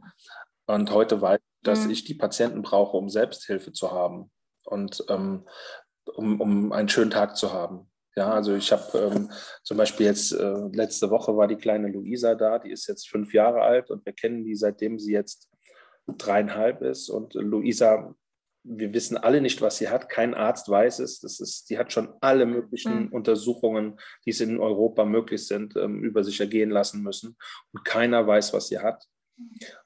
Und 0.68 0.92
heute 0.92 1.22
weiß 1.22 1.40
ich, 1.40 1.64
dass 1.64 1.84
mhm. 1.84 1.92
ich 1.92 2.06
die 2.06 2.14
Patienten 2.14 2.62
brauche, 2.62 2.96
um 2.96 3.10
Selbsthilfe 3.10 3.74
zu 3.74 3.92
haben 3.92 4.32
und 4.64 5.04
ähm, 5.10 5.46
um, 6.16 6.40
um 6.40 6.72
einen 6.72 6.88
schönen 6.88 7.12
Tag 7.12 7.36
zu 7.36 7.52
haben. 7.52 7.92
Ja, 8.16 8.32
also 8.32 8.56
ich 8.56 8.72
habe 8.72 8.98
ähm, 8.98 9.30
zum 9.64 9.78
Beispiel 9.78 10.06
jetzt, 10.06 10.32
äh, 10.32 10.68
letzte 10.72 11.12
Woche 11.12 11.36
war 11.36 11.48
die 11.48 11.58
kleine 11.58 11.90
Luisa 11.90 12.36
da, 12.36 12.58
die 12.58 12.72
ist 12.72 12.88
jetzt 12.88 13.10
fünf 13.10 13.34
Jahre 13.34 13.62
alt 13.62 13.92
und 13.92 14.06
wir 14.06 14.14
kennen 14.14 14.44
die, 14.44 14.56
seitdem 14.56 14.98
sie 14.98 15.12
jetzt 15.12 15.50
dreieinhalb 16.08 16.82
ist. 16.82 17.10
Und 17.10 17.34
Luisa, 17.34 18.16
wir 18.64 18.94
wissen 18.94 19.18
alle 19.18 19.42
nicht, 19.42 19.62
was 19.62 19.78
sie 19.78 19.90
hat. 19.90 20.10
Kein 20.10 20.34
Arzt 20.34 20.70
weiß 20.70 21.00
es. 21.00 21.20
Das 21.20 21.40
ist, 21.40 21.70
die 21.70 21.78
hat 21.78 21.92
schon 21.92 22.14
alle 22.22 22.46
möglichen 22.46 23.06
mhm. 23.06 23.14
Untersuchungen, 23.14 24.00
die 24.26 24.32
es 24.32 24.42
in 24.42 24.60
Europa 24.60 25.06
möglich 25.06 25.48
sind, 25.48 25.76
ähm, 25.76 26.04
über 26.04 26.24
sich 26.24 26.40
ergehen 26.40 26.70
lassen 26.70 27.02
müssen. 27.02 27.38
Und 27.74 27.86
keiner 27.86 28.26
weiß, 28.26 28.54
was 28.54 28.68
sie 28.68 28.80
hat. 28.80 29.06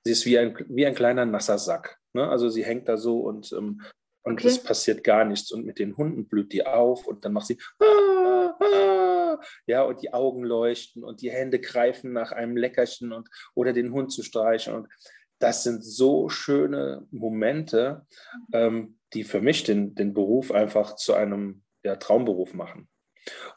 Sie 0.04 0.12
ist 0.12 0.25
wie 0.25 0.38
ein, 0.38 0.58
wie 0.70 0.86
ein 0.86 0.96
kleiner 0.96 1.25
nasser 1.25 1.58
Sack. 1.58 1.98
Ne? 2.13 2.28
Also 2.28 2.50
sie 2.50 2.63
hängt 2.63 2.88
da 2.88 2.98
so 2.98 3.20
und 3.20 3.51
ähm, 3.54 3.82
und 4.24 4.34
okay. 4.34 4.48
es 4.48 4.62
passiert 4.62 5.04
gar 5.04 5.25
nichts. 5.25 5.51
Und 5.51 5.66
mit 5.66 5.80
den 5.80 5.98
Hunden 5.98 6.28
blüht 6.28 6.54
die 6.54 6.66
auf 6.66 7.08
und 7.08 7.25
dann 7.25 7.34
macht 7.34 7.48
sie, 7.48 7.58
ah, 7.80 8.56
ah, 8.60 9.40
ja, 9.66 9.84
und 9.84 10.01
die 10.01 10.13
Augen 10.13 10.44
leuchten 10.44 11.04
und 11.04 11.22
die 11.22 11.32
Hände 11.32 11.60
greifen 11.60 12.13
nach 12.13 12.32
einem 12.32 12.56
Leckerchen 12.56 13.13
und, 13.13 13.30
oder 13.56 13.74
den 13.74 13.92
Hund 13.92 14.12
zu 14.12 14.24
streichen. 14.24 14.75
Und 14.75 14.88
das 15.41 15.63
sind 15.63 15.83
so 15.83 16.29
schöne 16.29 17.07
Momente, 17.12 18.05
ähm, 18.53 18.98
die 19.13 19.24
für 19.24 19.41
mich 19.41 19.63
den, 19.63 19.95
den 19.95 20.13
Beruf 20.13 20.51
einfach 20.51 20.95
zu 20.95 21.13
einem 21.13 21.63
ja, 21.83 21.95
Traumberuf 21.95 22.53
machen. 22.53 22.88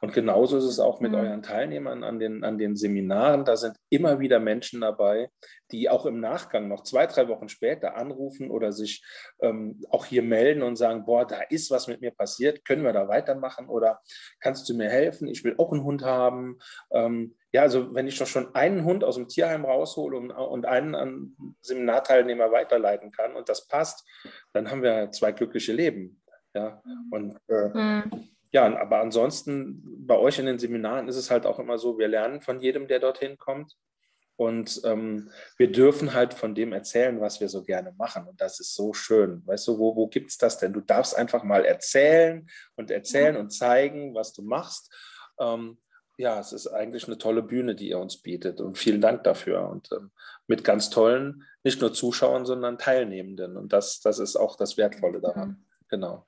Und 0.00 0.12
genauso 0.12 0.58
ist 0.58 0.64
es 0.64 0.78
auch 0.78 1.00
mit 1.00 1.12
mhm. 1.12 1.18
euren 1.18 1.42
Teilnehmern 1.42 2.04
an 2.04 2.18
den, 2.18 2.44
an 2.44 2.58
den 2.58 2.76
Seminaren. 2.76 3.44
Da 3.44 3.56
sind 3.56 3.76
immer 3.88 4.20
wieder 4.20 4.38
Menschen 4.38 4.82
dabei, 4.82 5.30
die 5.72 5.88
auch 5.88 6.04
im 6.04 6.20
Nachgang 6.20 6.68
noch 6.68 6.82
zwei, 6.82 7.06
drei 7.06 7.28
Wochen 7.28 7.48
später 7.48 7.96
anrufen 7.96 8.50
oder 8.50 8.72
sich 8.72 9.02
ähm, 9.40 9.80
auch 9.88 10.04
hier 10.04 10.22
melden 10.22 10.62
und 10.62 10.76
sagen, 10.76 11.04
boah, 11.06 11.26
da 11.26 11.40
ist 11.48 11.70
was 11.70 11.88
mit 11.88 12.00
mir 12.02 12.10
passiert, 12.10 12.64
können 12.64 12.84
wir 12.84 12.92
da 12.92 13.08
weitermachen 13.08 13.68
oder 13.68 14.00
kannst 14.40 14.68
du 14.68 14.74
mir 14.74 14.90
helfen? 14.90 15.28
Ich 15.28 15.44
will 15.44 15.54
auch 15.56 15.72
einen 15.72 15.84
Hund 15.84 16.02
haben. 16.02 16.58
Ähm, 16.92 17.34
ja, 17.54 17.62
also 17.62 17.94
wenn 17.94 18.06
ich 18.06 18.18
doch 18.18 18.26
schon 18.26 18.54
einen 18.54 18.84
Hund 18.84 19.04
aus 19.04 19.14
dem 19.14 19.28
Tierheim 19.28 19.64
raushole 19.64 20.16
und, 20.16 20.30
und 20.30 20.66
einen 20.66 20.94
an 20.94 21.36
Seminarteilnehmer 21.62 22.52
weiterleiten 22.52 23.12
kann 23.12 23.34
und 23.34 23.48
das 23.48 23.66
passt, 23.68 24.06
dann 24.52 24.70
haben 24.70 24.82
wir 24.82 25.10
zwei 25.12 25.32
glückliche 25.32 25.72
Leben. 25.72 26.20
Ja, 26.54 26.82
mhm. 26.84 27.12
und 27.12 27.36
äh, 27.48 27.68
mhm 27.68 28.28
ja, 28.54 28.72
aber 28.78 29.00
ansonsten 29.00 29.82
bei 30.06 30.16
euch 30.16 30.38
in 30.38 30.46
den 30.46 30.60
Seminaren 30.60 31.08
ist 31.08 31.16
es 31.16 31.28
halt 31.28 31.44
auch 31.44 31.58
immer 31.58 31.76
so, 31.76 31.98
wir 31.98 32.06
lernen 32.06 32.40
von 32.40 32.60
jedem, 32.60 32.86
der 32.86 33.00
dorthin 33.00 33.36
kommt. 33.36 33.76
Und 34.36 34.80
ähm, 34.84 35.28
wir 35.58 35.72
dürfen 35.72 36.14
halt 36.14 36.34
von 36.34 36.54
dem 36.54 36.72
erzählen, 36.72 37.20
was 37.20 37.40
wir 37.40 37.48
so 37.48 37.64
gerne 37.64 37.92
machen. 37.98 38.28
Und 38.28 38.40
das 38.40 38.60
ist 38.60 38.74
so 38.74 38.92
schön. 38.92 39.42
Weißt 39.44 39.66
du, 39.66 39.78
wo, 39.80 39.96
wo 39.96 40.06
gibt 40.06 40.30
es 40.30 40.38
das 40.38 40.58
denn? 40.58 40.72
Du 40.72 40.80
darfst 40.80 41.16
einfach 41.16 41.42
mal 41.42 41.64
erzählen 41.64 42.46
und 42.76 42.92
erzählen 42.92 43.34
ja. 43.34 43.40
und 43.40 43.50
zeigen, 43.50 44.14
was 44.14 44.32
du 44.32 44.42
machst. 44.42 44.88
Ähm, 45.40 45.78
ja, 46.16 46.38
es 46.38 46.52
ist 46.52 46.68
eigentlich 46.68 47.06
eine 47.06 47.18
tolle 47.18 47.42
Bühne, 47.42 47.74
die 47.74 47.88
ihr 47.88 47.98
uns 47.98 48.18
bietet. 48.18 48.60
Und 48.60 48.78
vielen 48.78 49.00
Dank 49.00 49.24
dafür. 49.24 49.68
Und 49.68 49.90
ähm, 49.92 50.10
mit 50.46 50.64
ganz 50.64 50.90
tollen, 50.90 51.44
nicht 51.64 51.80
nur 51.80 51.92
Zuschauern, 51.92 52.46
sondern 52.46 52.78
Teilnehmenden. 52.78 53.56
Und 53.56 53.72
das, 53.72 54.00
das 54.00 54.18
ist 54.18 54.36
auch 54.36 54.56
das 54.56 54.76
Wertvolle 54.76 55.20
daran. 55.20 55.48
Mhm. 55.48 55.64
Genau. 55.88 56.26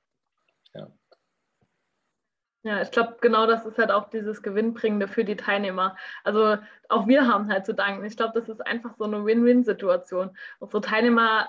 Ja. 0.73 0.91
Ja, 2.63 2.81
ich 2.81 2.91
glaube, 2.91 3.17
genau 3.21 3.45
das 3.45 3.65
ist 3.65 3.77
halt 3.77 3.91
auch 3.91 4.09
dieses 4.09 4.41
Gewinnbringende 4.41 5.07
für 5.07 5.23
die 5.23 5.37
Teilnehmer. 5.37 5.95
Also 6.25 6.57
auch 6.89 7.07
wir 7.07 7.25
haben 7.25 7.49
halt 7.49 7.65
zu 7.65 7.73
danken. 7.73 8.03
Ich 8.03 8.17
glaube, 8.17 8.37
das 8.37 8.49
ist 8.49 8.65
einfach 8.65 8.95
so 8.97 9.05
eine 9.05 9.23
Win-Win-Situation. 9.23 10.35
Unsere 10.59 10.81
Teilnehmer, 10.81 11.47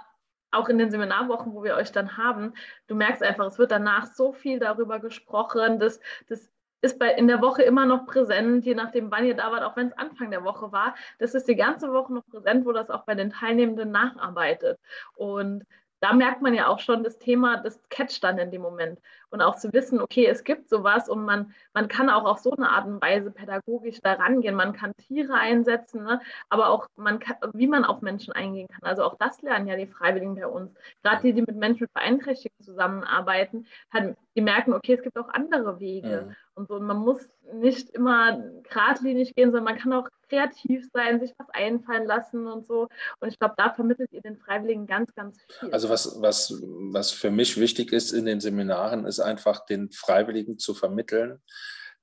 auch 0.52 0.68
in 0.68 0.78
den 0.78 0.92
Seminarwochen, 0.92 1.54
wo 1.54 1.64
wir 1.64 1.74
euch 1.74 1.90
dann 1.90 2.16
haben, 2.16 2.54
du 2.86 2.94
merkst 2.94 3.22
einfach, 3.22 3.46
es 3.46 3.58
wird 3.58 3.72
danach 3.72 4.06
so 4.06 4.32
viel 4.32 4.60
darüber 4.60 5.00
gesprochen. 5.00 5.80
Das, 5.80 6.00
das 6.28 6.52
ist 6.80 6.98
bei, 6.98 7.12
in 7.12 7.28
der 7.28 7.40
Woche 7.40 7.62
immer 7.62 7.86
noch 7.86 8.06
präsent, 8.06 8.64
je 8.64 8.74
nachdem, 8.74 9.10
wann 9.10 9.24
ihr 9.24 9.34
da 9.34 9.50
wart, 9.50 9.62
auch 9.62 9.76
wenn 9.76 9.88
es 9.88 9.98
Anfang 9.98 10.30
der 10.30 10.44
Woche 10.44 10.70
war. 10.72 10.94
Das 11.18 11.34
ist 11.34 11.48
die 11.48 11.56
ganze 11.56 11.92
Woche 11.92 12.12
noch 12.12 12.26
präsent, 12.26 12.66
wo 12.66 12.72
das 12.72 12.90
auch 12.90 13.04
bei 13.04 13.14
den 13.14 13.30
Teilnehmenden 13.30 13.90
nacharbeitet. 13.90 14.78
Und 15.16 15.64
da 16.00 16.12
merkt 16.12 16.42
man 16.42 16.54
ja 16.54 16.68
auch 16.68 16.78
schon 16.78 17.02
das 17.02 17.18
Thema, 17.18 17.56
das 17.58 17.80
catcht 17.88 18.22
dann 18.22 18.38
in 18.38 18.50
dem 18.50 18.62
Moment. 18.62 19.00
Und 19.30 19.42
auch 19.42 19.56
zu 19.56 19.72
wissen, 19.72 20.00
okay, 20.00 20.26
es 20.26 20.44
gibt 20.44 20.68
sowas 20.68 21.08
und 21.08 21.24
man, 21.24 21.52
man 21.74 21.88
kann 21.88 22.08
auch 22.08 22.24
auf 22.24 22.38
so 22.38 22.52
eine 22.52 22.70
Art 22.70 22.86
und 22.86 23.02
Weise 23.02 23.30
pädagogisch 23.30 24.00
da 24.00 24.14
rangehen. 24.14 24.54
Man 24.54 24.72
kann 24.72 24.96
Tiere 24.96 25.34
einsetzen, 25.34 26.04
ne? 26.04 26.20
aber 26.48 26.70
auch, 26.70 26.86
man 26.96 27.18
kann, 27.18 27.36
wie 27.52 27.66
man 27.66 27.84
auf 27.84 28.00
Menschen 28.00 28.32
eingehen 28.32 28.68
kann. 28.68 28.88
Also 28.88 29.02
auch 29.02 29.16
das 29.18 29.42
lernen 29.42 29.66
ja 29.66 29.76
die 29.76 29.86
Freiwilligen 29.86 30.36
bei 30.36 30.46
uns. 30.46 30.72
Gerade 31.02 31.22
die, 31.22 31.32
die 31.34 31.42
mit 31.42 31.56
Menschen 31.56 31.82
mit 31.82 31.94
Beeinträchtigungen 31.94 32.64
zusammenarbeiten, 32.64 33.66
die 34.34 34.40
merken, 34.40 34.72
okay, 34.72 34.94
es 34.94 35.02
gibt 35.02 35.18
auch 35.18 35.28
andere 35.28 35.80
Wege. 35.80 36.26
Mhm. 36.28 36.36
Und 36.54 36.68
so, 36.68 36.80
man 36.80 36.98
muss 36.98 37.28
nicht 37.52 37.90
immer 37.90 38.42
geradlinig 38.68 39.34
gehen, 39.34 39.50
sondern 39.50 39.64
man 39.64 39.78
kann 39.78 39.92
auch 39.92 40.08
kreativ 40.28 40.88
sein, 40.92 41.20
sich 41.20 41.32
was 41.38 41.48
einfallen 41.50 42.06
lassen 42.06 42.46
und 42.46 42.66
so. 42.66 42.88
Und 43.20 43.28
ich 43.28 43.38
glaube, 43.38 43.54
da 43.56 43.72
vermittelt 43.72 44.12
ihr 44.12 44.22
den 44.22 44.36
Freiwilligen 44.36 44.86
ganz, 44.86 45.14
ganz 45.14 45.38
viel. 45.40 45.72
Also 45.72 45.88
was, 45.88 46.20
was, 46.20 46.54
was 46.62 47.10
für 47.10 47.30
mich 47.30 47.58
wichtig 47.58 47.92
ist 47.92 48.12
in 48.12 48.26
den 48.26 48.40
Seminaren, 48.40 49.04
ist 49.06 49.20
einfach 49.20 49.64
den 49.66 49.90
Freiwilligen 49.90 50.58
zu 50.58 50.74
vermitteln, 50.74 51.40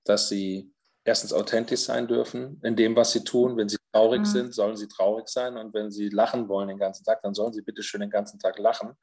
dass 0.04 0.30
sie 0.30 0.72
erstens 1.06 1.34
authentisch 1.34 1.82
sein 1.82 2.08
dürfen 2.08 2.60
in 2.64 2.76
dem, 2.76 2.96
was 2.96 3.12
sie 3.12 3.24
tun. 3.24 3.58
Wenn 3.58 3.70
sie 3.70 3.78
traurig 3.94 4.22
mhm. 4.22 4.26
sind, 4.26 4.54
sollen 4.56 4.76
sie 4.76 4.88
traurig 4.88 5.30
sein. 5.30 5.58
Und 5.58 5.74
wenn 5.74 5.92
sie 5.92 6.10
lachen 6.10 6.50
wollen 6.50 6.68
den 6.68 6.80
ganzen 6.80 7.06
Tag, 7.06 7.22
dann 7.22 7.34
sollen 7.34 7.54
sie 7.54 7.62
bitte 7.62 7.84
schön 7.84 8.02
den 8.02 8.10
ganzen 8.10 8.40
Tag 8.40 8.58
lachen 8.60 8.94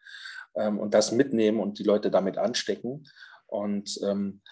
ähm, 0.55 0.79
und 0.79 0.95
das 0.95 1.12
mitnehmen 1.12 1.61
und 1.61 1.79
die 1.79 1.85
Leute 1.85 2.11
damit 2.11 2.38
anstecken. 2.38 3.07
Und 3.47 3.99
ähm, 4.02 4.43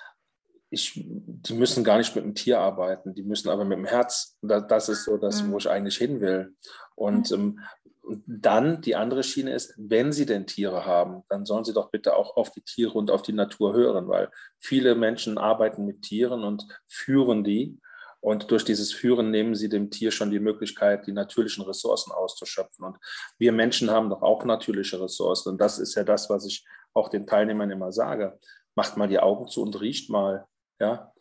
ich, 0.70 1.04
die 1.04 1.54
müssen 1.54 1.82
gar 1.82 1.98
nicht 1.98 2.14
mit 2.14 2.24
dem 2.24 2.34
Tier 2.34 2.60
arbeiten, 2.60 3.14
die 3.14 3.24
müssen 3.24 3.48
aber 3.48 3.64
mit 3.64 3.76
dem 3.76 3.84
Herz. 3.84 4.38
Das 4.40 4.88
ist 4.88 5.04
so 5.04 5.16
das, 5.16 5.44
wo 5.44 5.52
mhm. 5.52 5.58
ich 5.58 5.68
eigentlich 5.68 5.96
hin 5.96 6.20
will. 6.20 6.54
Und, 6.94 7.30
mhm. 7.30 7.36
ähm, 7.36 7.60
und 8.02 8.24
dann 8.26 8.80
die 8.80 8.96
andere 8.96 9.22
Schiene 9.22 9.52
ist, 9.52 9.74
wenn 9.76 10.12
sie 10.12 10.26
denn 10.26 10.46
Tiere 10.46 10.86
haben, 10.86 11.22
dann 11.28 11.44
sollen 11.44 11.64
sie 11.64 11.74
doch 11.74 11.90
bitte 11.90 12.16
auch 12.16 12.36
auf 12.36 12.50
die 12.50 12.62
Tiere 12.62 12.92
und 12.92 13.10
auf 13.10 13.22
die 13.22 13.32
Natur 13.32 13.74
hören, 13.74 14.08
weil 14.08 14.30
viele 14.58 14.94
Menschen 14.94 15.38
arbeiten 15.38 15.84
mit 15.84 16.02
Tieren 16.02 16.44
und 16.44 16.66
führen 16.86 17.44
die. 17.44 17.78
Und 18.20 18.50
durch 18.50 18.64
dieses 18.64 18.92
Führen 18.92 19.30
nehmen 19.30 19.54
sie 19.54 19.68
dem 19.68 19.90
Tier 19.90 20.10
schon 20.10 20.30
die 20.30 20.40
Möglichkeit, 20.40 21.06
die 21.06 21.12
natürlichen 21.12 21.64
Ressourcen 21.64 22.12
auszuschöpfen. 22.12 22.84
Und 22.84 22.96
wir 23.38 23.50
Menschen 23.50 23.90
haben 23.90 24.10
doch 24.10 24.22
auch 24.22 24.44
natürliche 24.44 25.00
Ressourcen. 25.00 25.50
Und 25.50 25.60
das 25.60 25.78
ist 25.78 25.94
ja 25.94 26.04
das, 26.04 26.28
was 26.28 26.44
ich 26.44 26.64
auch 26.92 27.08
den 27.08 27.26
Teilnehmern 27.26 27.70
immer 27.70 27.92
sage. 27.92 28.38
Macht 28.74 28.96
mal 28.96 29.08
die 29.08 29.20
Augen 29.20 29.48
zu 29.48 29.62
und 29.62 29.80
riecht 29.80 30.10
mal 30.10 30.46
ja, 30.80 31.12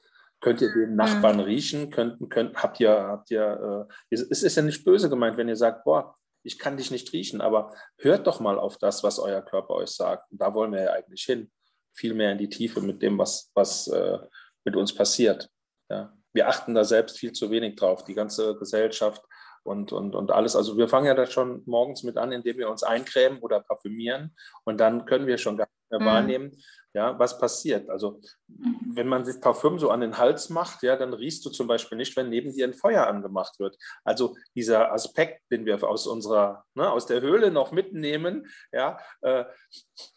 könnt 0.41 0.61
ihr 0.61 0.73
den 0.73 0.95
Nachbarn 0.95 1.37
mhm. 1.37 1.43
riechen? 1.43 1.89
Könnt, 1.91 2.29
könnt, 2.29 2.55
habt 2.55 2.79
ihr, 2.79 2.91
habt 2.91 3.29
ihr, 3.31 3.87
äh, 4.09 4.13
es 4.13 4.43
ist 4.43 4.55
ja 4.55 4.63
nicht 4.63 4.83
böse 4.85 5.09
gemeint, 5.09 5.37
wenn 5.37 5.49
ihr 5.49 5.55
sagt, 5.55 5.83
boah, 5.83 6.15
ich 6.43 6.57
kann 6.57 6.77
dich 6.77 6.89
nicht 6.89 7.11
riechen, 7.13 7.41
aber 7.41 7.73
hört 7.97 8.25
doch 8.25 8.39
mal 8.39 8.57
auf 8.57 8.77
das, 8.77 9.03
was 9.03 9.19
euer 9.19 9.41
Körper 9.41 9.75
euch 9.75 9.89
sagt. 9.89 10.31
Und 10.31 10.41
da 10.41 10.53
wollen 10.53 10.71
wir 10.71 10.83
ja 10.83 10.93
eigentlich 10.93 11.23
hin. 11.23 11.51
Viel 11.93 12.13
mehr 12.13 12.31
in 12.31 12.37
die 12.37 12.49
Tiefe 12.49 12.81
mit 12.81 13.01
dem, 13.01 13.17
was, 13.17 13.51
was 13.53 13.87
äh, 13.87 14.19
mit 14.63 14.75
uns 14.75 14.95
passiert. 14.95 15.49
Ja. 15.89 16.13
Wir 16.31 16.47
achten 16.47 16.73
da 16.75 16.85
selbst 16.85 17.17
viel 17.17 17.33
zu 17.33 17.51
wenig 17.51 17.75
drauf. 17.75 18.05
Die 18.05 18.13
ganze 18.13 18.55
Gesellschaft 18.55 19.21
und, 19.63 19.91
und, 19.91 20.15
und 20.15 20.31
alles. 20.31 20.55
Also 20.55 20.77
wir 20.77 20.87
fangen 20.87 21.07
ja 21.07 21.13
da 21.13 21.25
schon 21.25 21.63
morgens 21.65 22.03
mit 22.03 22.17
an, 22.17 22.31
indem 22.31 22.57
wir 22.57 22.69
uns 22.69 22.83
eincremen 22.83 23.39
oder 23.39 23.59
parfümieren. 23.59 24.35
Und 24.63 24.79
dann 24.79 25.05
können 25.05 25.27
wir 25.27 25.37
schon 25.37 25.57
gar 25.57 25.65
nicht 25.67 25.91
mehr 25.91 25.99
mhm. 25.99 26.05
wahrnehmen, 26.05 26.63
ja, 26.93 27.17
was 27.19 27.37
passiert. 27.37 27.89
Also 27.89 28.19
mhm. 28.47 28.91
wenn 28.93 29.07
man 29.07 29.25
sich 29.25 29.39
Parfüm 29.39 29.79
so 29.79 29.89
an 29.89 30.01
den 30.01 30.17
Hals 30.17 30.49
macht, 30.49 30.83
ja, 30.83 30.95
dann 30.95 31.13
riechst 31.13 31.45
du 31.45 31.49
zum 31.49 31.67
Beispiel 31.67 31.97
nicht, 31.97 32.15
wenn 32.17 32.29
neben 32.29 32.53
dir 32.53 32.65
ein 32.65 32.73
Feuer 32.73 33.07
angemacht 33.07 33.59
wird. 33.59 33.77
Also 34.03 34.35
dieser 34.55 34.91
Aspekt, 34.91 35.41
den 35.51 35.65
wir 35.65 35.83
aus 35.83 36.07
unserer, 36.07 36.65
ne, 36.73 36.89
aus 36.91 37.05
der 37.05 37.21
Höhle 37.21 37.51
noch 37.51 37.71
mitnehmen, 37.71 38.47
ja, 38.71 38.99
äh, 39.21 39.45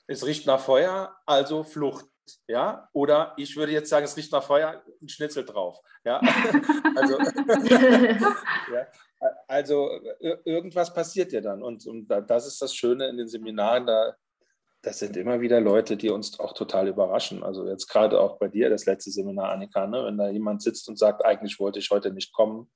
es 0.06 0.24
riecht 0.26 0.46
nach 0.46 0.60
Feuer, 0.60 1.16
also 1.26 1.64
Flucht. 1.64 2.06
Ja, 2.46 2.88
oder 2.92 3.34
ich 3.36 3.56
würde 3.56 3.72
jetzt 3.72 3.90
sagen, 3.90 4.04
es 4.04 4.16
riecht 4.16 4.32
nach 4.32 4.44
Feuer, 4.44 4.82
ein 5.02 5.08
Schnitzel 5.08 5.44
drauf. 5.44 5.80
Ja, 6.04 6.20
also, 6.96 7.18
ja, 7.68 8.86
also 9.48 9.90
irgendwas 10.44 10.94
passiert 10.94 11.32
ja 11.32 11.40
dann. 11.40 11.62
Und, 11.62 11.84
und 11.86 12.06
das 12.08 12.46
ist 12.46 12.62
das 12.62 12.74
Schöne 12.74 13.08
in 13.08 13.16
den 13.16 13.28
Seminaren, 13.28 13.86
da 13.86 14.14
das 14.82 14.98
sind 14.98 15.16
immer 15.16 15.40
wieder 15.40 15.60
Leute, 15.60 15.96
die 15.96 16.10
uns 16.10 16.40
auch 16.40 16.54
total 16.54 16.88
überraschen. 16.88 17.44
Also 17.44 17.66
jetzt 17.68 17.86
gerade 17.86 18.20
auch 18.20 18.38
bei 18.38 18.48
dir, 18.48 18.68
das 18.68 18.84
letzte 18.84 19.12
Seminar, 19.12 19.52
Annika, 19.52 19.86
ne? 19.86 20.04
wenn 20.04 20.18
da 20.18 20.28
jemand 20.28 20.60
sitzt 20.60 20.88
und 20.88 20.98
sagt, 20.98 21.24
eigentlich 21.24 21.60
wollte 21.60 21.78
ich 21.78 21.90
heute 21.90 22.12
nicht 22.12 22.32
kommen, 22.32 22.68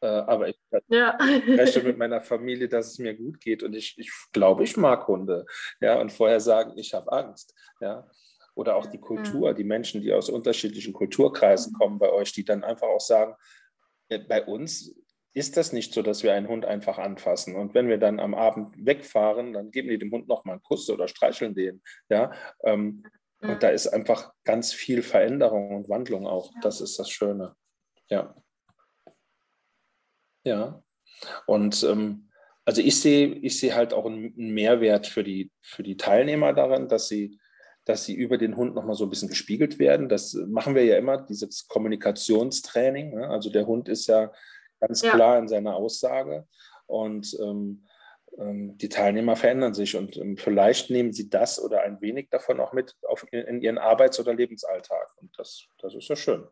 äh, 0.00 0.06
aber 0.06 0.48
ich 0.48 0.58
ja. 0.88 1.16
spreche 1.20 1.82
mit 1.82 1.98
meiner 1.98 2.22
Familie, 2.22 2.68
dass 2.68 2.92
es 2.92 2.98
mir 2.98 3.14
gut 3.14 3.38
geht 3.40 3.62
und 3.62 3.74
ich, 3.74 3.96
ich 3.98 4.10
glaube, 4.32 4.64
ich 4.64 4.76
mag 4.78 5.06
Hunde. 5.06 5.44
Ja, 5.80 6.00
und 6.00 6.10
vorher 6.10 6.40
sagen, 6.40 6.72
ich 6.76 6.94
habe 6.94 7.12
Angst. 7.12 7.54
Ja. 7.80 8.08
Oder 8.54 8.76
auch 8.76 8.86
die 8.86 9.00
Kultur, 9.00 9.54
die 9.54 9.64
Menschen, 9.64 10.00
die 10.00 10.12
aus 10.12 10.28
unterschiedlichen 10.28 10.92
Kulturkreisen 10.92 11.74
kommen 11.74 11.98
bei 11.98 12.10
euch, 12.10 12.32
die 12.32 12.44
dann 12.44 12.64
einfach 12.64 12.88
auch 12.88 13.00
sagen, 13.00 13.34
äh, 14.08 14.18
bei 14.18 14.44
uns 14.44 14.94
ist 15.34 15.56
das 15.56 15.72
nicht 15.72 15.94
so, 15.94 16.02
dass 16.02 16.22
wir 16.22 16.34
einen 16.34 16.48
Hund 16.48 16.64
einfach 16.64 16.98
anfassen. 16.98 17.56
Und 17.56 17.74
wenn 17.74 17.88
wir 17.88 17.98
dann 17.98 18.20
am 18.20 18.34
Abend 18.34 18.74
wegfahren, 18.76 19.52
dann 19.52 19.70
geben 19.70 19.88
die 19.88 19.98
dem 19.98 20.12
Hund 20.12 20.28
noch 20.28 20.44
mal 20.44 20.52
einen 20.52 20.62
Kuss 20.62 20.90
oder 20.90 21.08
streicheln 21.08 21.54
den. 21.54 21.82
Ja, 22.08 22.32
ähm, 22.64 23.04
Mhm. 23.42 23.50
Und 23.50 23.62
da 23.62 23.68
ist 23.68 23.88
einfach 23.88 24.32
ganz 24.44 24.72
viel 24.72 25.02
Veränderung 25.02 25.76
und 25.76 25.88
Wandlung 25.88 26.26
auch. 26.26 26.52
Ja. 26.54 26.60
Das 26.62 26.80
ist 26.80 26.98
das 26.98 27.10
Schöne. 27.10 27.54
Ja. 28.08 28.34
Ja. 30.44 30.82
Und 31.46 31.82
ähm, 31.84 32.28
also 32.64 32.80
ich 32.80 33.00
sehe, 33.00 33.28
ich 33.28 33.58
sehe 33.58 33.74
halt 33.74 33.92
auch 33.92 34.06
einen 34.06 34.54
Mehrwert 34.54 35.06
für 35.06 35.24
die, 35.24 35.50
für 35.60 35.82
die 35.82 35.96
Teilnehmer 35.96 36.52
darin, 36.52 36.88
dass 36.88 37.08
sie, 37.08 37.38
dass 37.84 38.04
sie 38.04 38.14
über 38.14 38.38
den 38.38 38.56
Hund 38.56 38.74
nochmal 38.74 38.94
so 38.94 39.04
ein 39.04 39.10
bisschen 39.10 39.28
gespiegelt 39.28 39.78
werden. 39.78 40.08
Das 40.08 40.34
machen 40.34 40.74
wir 40.74 40.84
ja 40.84 40.96
immer, 40.96 41.18
dieses 41.18 41.66
Kommunikationstraining. 41.66 43.14
Ne? 43.14 43.28
Also 43.28 43.50
der 43.50 43.66
Hund 43.66 43.88
ist 43.88 44.06
ja 44.06 44.32
ganz 44.82 45.02
ja. 45.02 45.12
klar 45.12 45.38
in 45.38 45.48
seiner 45.48 45.76
Aussage. 45.76 46.46
Und 46.86 47.36
ähm, 47.40 47.86
ähm, 48.38 48.76
die 48.78 48.88
Teilnehmer 48.88 49.36
verändern 49.36 49.74
sich 49.74 49.96
und 49.96 50.16
ähm, 50.16 50.36
vielleicht 50.36 50.90
nehmen 50.90 51.12
sie 51.12 51.30
das 51.30 51.62
oder 51.62 51.82
ein 51.82 52.00
wenig 52.00 52.30
davon 52.30 52.60
auch 52.60 52.72
mit 52.72 52.96
auf, 53.08 53.24
in 53.30 53.60
ihren 53.60 53.78
Arbeits- 53.78 54.18
oder 54.20 54.34
Lebensalltag. 54.34 55.08
Und 55.16 55.38
das, 55.38 55.66
das 55.78 55.94
ist 55.94 56.08
ja 56.08 56.16
schön. 56.16 56.46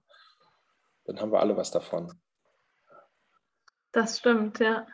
Dann 1.04 1.20
haben 1.20 1.32
wir 1.32 1.40
alle 1.40 1.56
was 1.56 1.70
davon. 1.70 2.12
Das 3.92 4.18
stimmt, 4.18 4.60
ja. 4.60 4.87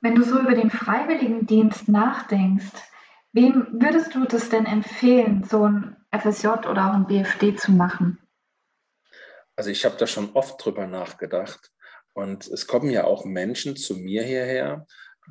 Wenn 0.00 0.16
du 0.16 0.24
so 0.24 0.38
über 0.40 0.54
den 0.54 0.70
Freiwilligendienst 0.70 1.88
nachdenkst, 1.88 2.72
wem 3.32 3.80
würdest 3.80 4.14
du 4.14 4.24
das 4.24 4.48
denn 4.48 4.66
empfehlen, 4.66 5.44
so 5.44 5.68
ein 5.68 5.96
FSJ 6.10 6.48
oder 6.68 6.90
auch 6.90 6.94
ein 6.94 7.06
BFD 7.06 7.54
zu 7.54 7.72
machen? 7.72 8.18
Also 9.56 9.70
ich 9.70 9.84
habe 9.84 9.96
da 9.96 10.06
schon 10.06 10.30
oft 10.34 10.64
drüber 10.64 10.86
nachgedacht. 10.86 11.70
Und 12.12 12.46
es 12.46 12.66
kommen 12.66 12.90
ja 12.90 13.04
auch 13.04 13.24
Menschen 13.24 13.76
zu 13.76 13.96
mir 13.96 14.22
hierher, 14.22 14.86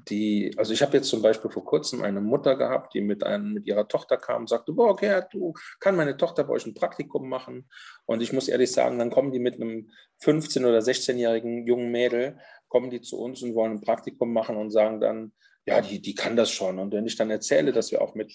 die, 0.09 0.53
also 0.57 0.73
ich 0.73 0.81
habe 0.81 0.97
jetzt 0.97 1.09
zum 1.09 1.21
Beispiel 1.21 1.51
vor 1.51 1.63
kurzem 1.63 2.01
eine 2.01 2.19
Mutter 2.19 2.55
gehabt, 2.55 2.93
die 2.93 3.01
mit, 3.01 3.23
einem, 3.23 3.53
mit 3.53 3.67
ihrer 3.67 3.87
Tochter 3.87 4.17
kam 4.17 4.41
und 4.41 4.49
sagte, 4.49 4.73
boah, 4.73 4.89
okay, 4.89 5.21
du, 5.31 5.53
kann 5.79 5.95
meine 5.95 6.17
Tochter 6.17 6.43
bei 6.43 6.53
euch 6.53 6.65
ein 6.65 6.73
Praktikum 6.73 7.29
machen? 7.29 7.69
Und 8.05 8.21
ich 8.21 8.33
muss 8.33 8.47
ehrlich 8.47 8.71
sagen, 8.71 8.99
dann 8.99 9.11
kommen 9.11 9.31
die 9.31 9.39
mit 9.39 9.55
einem 9.55 9.91
15- 10.23 10.65
oder 10.65 10.79
16-jährigen 10.79 11.67
jungen 11.67 11.91
Mädel, 11.91 12.39
kommen 12.69 12.89
die 12.89 13.01
zu 13.01 13.19
uns 13.19 13.43
und 13.43 13.53
wollen 13.55 13.73
ein 13.73 13.81
Praktikum 13.81 14.33
machen 14.33 14.57
und 14.57 14.71
sagen 14.71 14.99
dann, 14.99 15.31
ja, 15.65 15.79
die, 15.79 16.01
die 16.01 16.15
kann 16.15 16.35
das 16.35 16.51
schon. 16.51 16.77
Und 16.77 16.91
wenn 16.91 17.05
ich 17.05 17.15
dann 17.15 17.29
erzähle, 17.29 17.71
dass 17.71 17.91
wir 17.91 18.01
auch 18.01 18.15
mit 18.15 18.33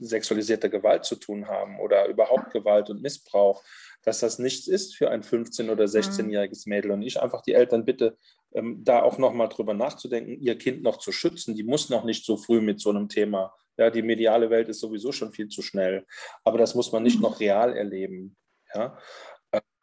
sexualisierter 0.00 0.68
Gewalt 0.68 1.04
zu 1.04 1.16
tun 1.16 1.48
haben 1.48 1.80
oder 1.80 2.06
überhaupt 2.06 2.52
Gewalt 2.52 2.88
und 2.90 3.02
Missbrauch, 3.02 3.64
dass 4.08 4.20
das 4.20 4.38
nichts 4.38 4.68
ist 4.68 4.96
für 4.96 5.10
ein 5.10 5.22
15- 5.22 5.70
oder 5.70 5.84
16-jähriges 5.84 6.66
mhm. 6.66 6.70
Mädel 6.70 6.90
und 6.92 7.02
ich 7.02 7.20
einfach 7.20 7.42
die 7.42 7.52
Eltern 7.52 7.84
bitte, 7.84 8.16
ähm, 8.54 8.82
da 8.82 9.02
auch 9.02 9.18
nochmal 9.18 9.50
drüber 9.50 9.74
nachzudenken, 9.74 10.40
ihr 10.40 10.56
Kind 10.56 10.82
noch 10.82 10.96
zu 10.96 11.12
schützen. 11.12 11.54
Die 11.54 11.62
muss 11.62 11.90
noch 11.90 12.04
nicht 12.04 12.24
so 12.24 12.38
früh 12.38 12.62
mit 12.62 12.80
so 12.80 12.88
einem 12.88 13.10
Thema. 13.10 13.54
Ja, 13.76 13.90
die 13.90 14.00
mediale 14.00 14.48
Welt 14.48 14.70
ist 14.70 14.80
sowieso 14.80 15.12
schon 15.12 15.32
viel 15.32 15.48
zu 15.48 15.60
schnell. 15.60 16.06
Aber 16.42 16.56
das 16.56 16.74
muss 16.74 16.90
man 16.90 17.02
nicht 17.02 17.16
mhm. 17.16 17.22
noch 17.22 17.38
real 17.38 17.76
erleben. 17.76 18.34
Ja? 18.74 18.98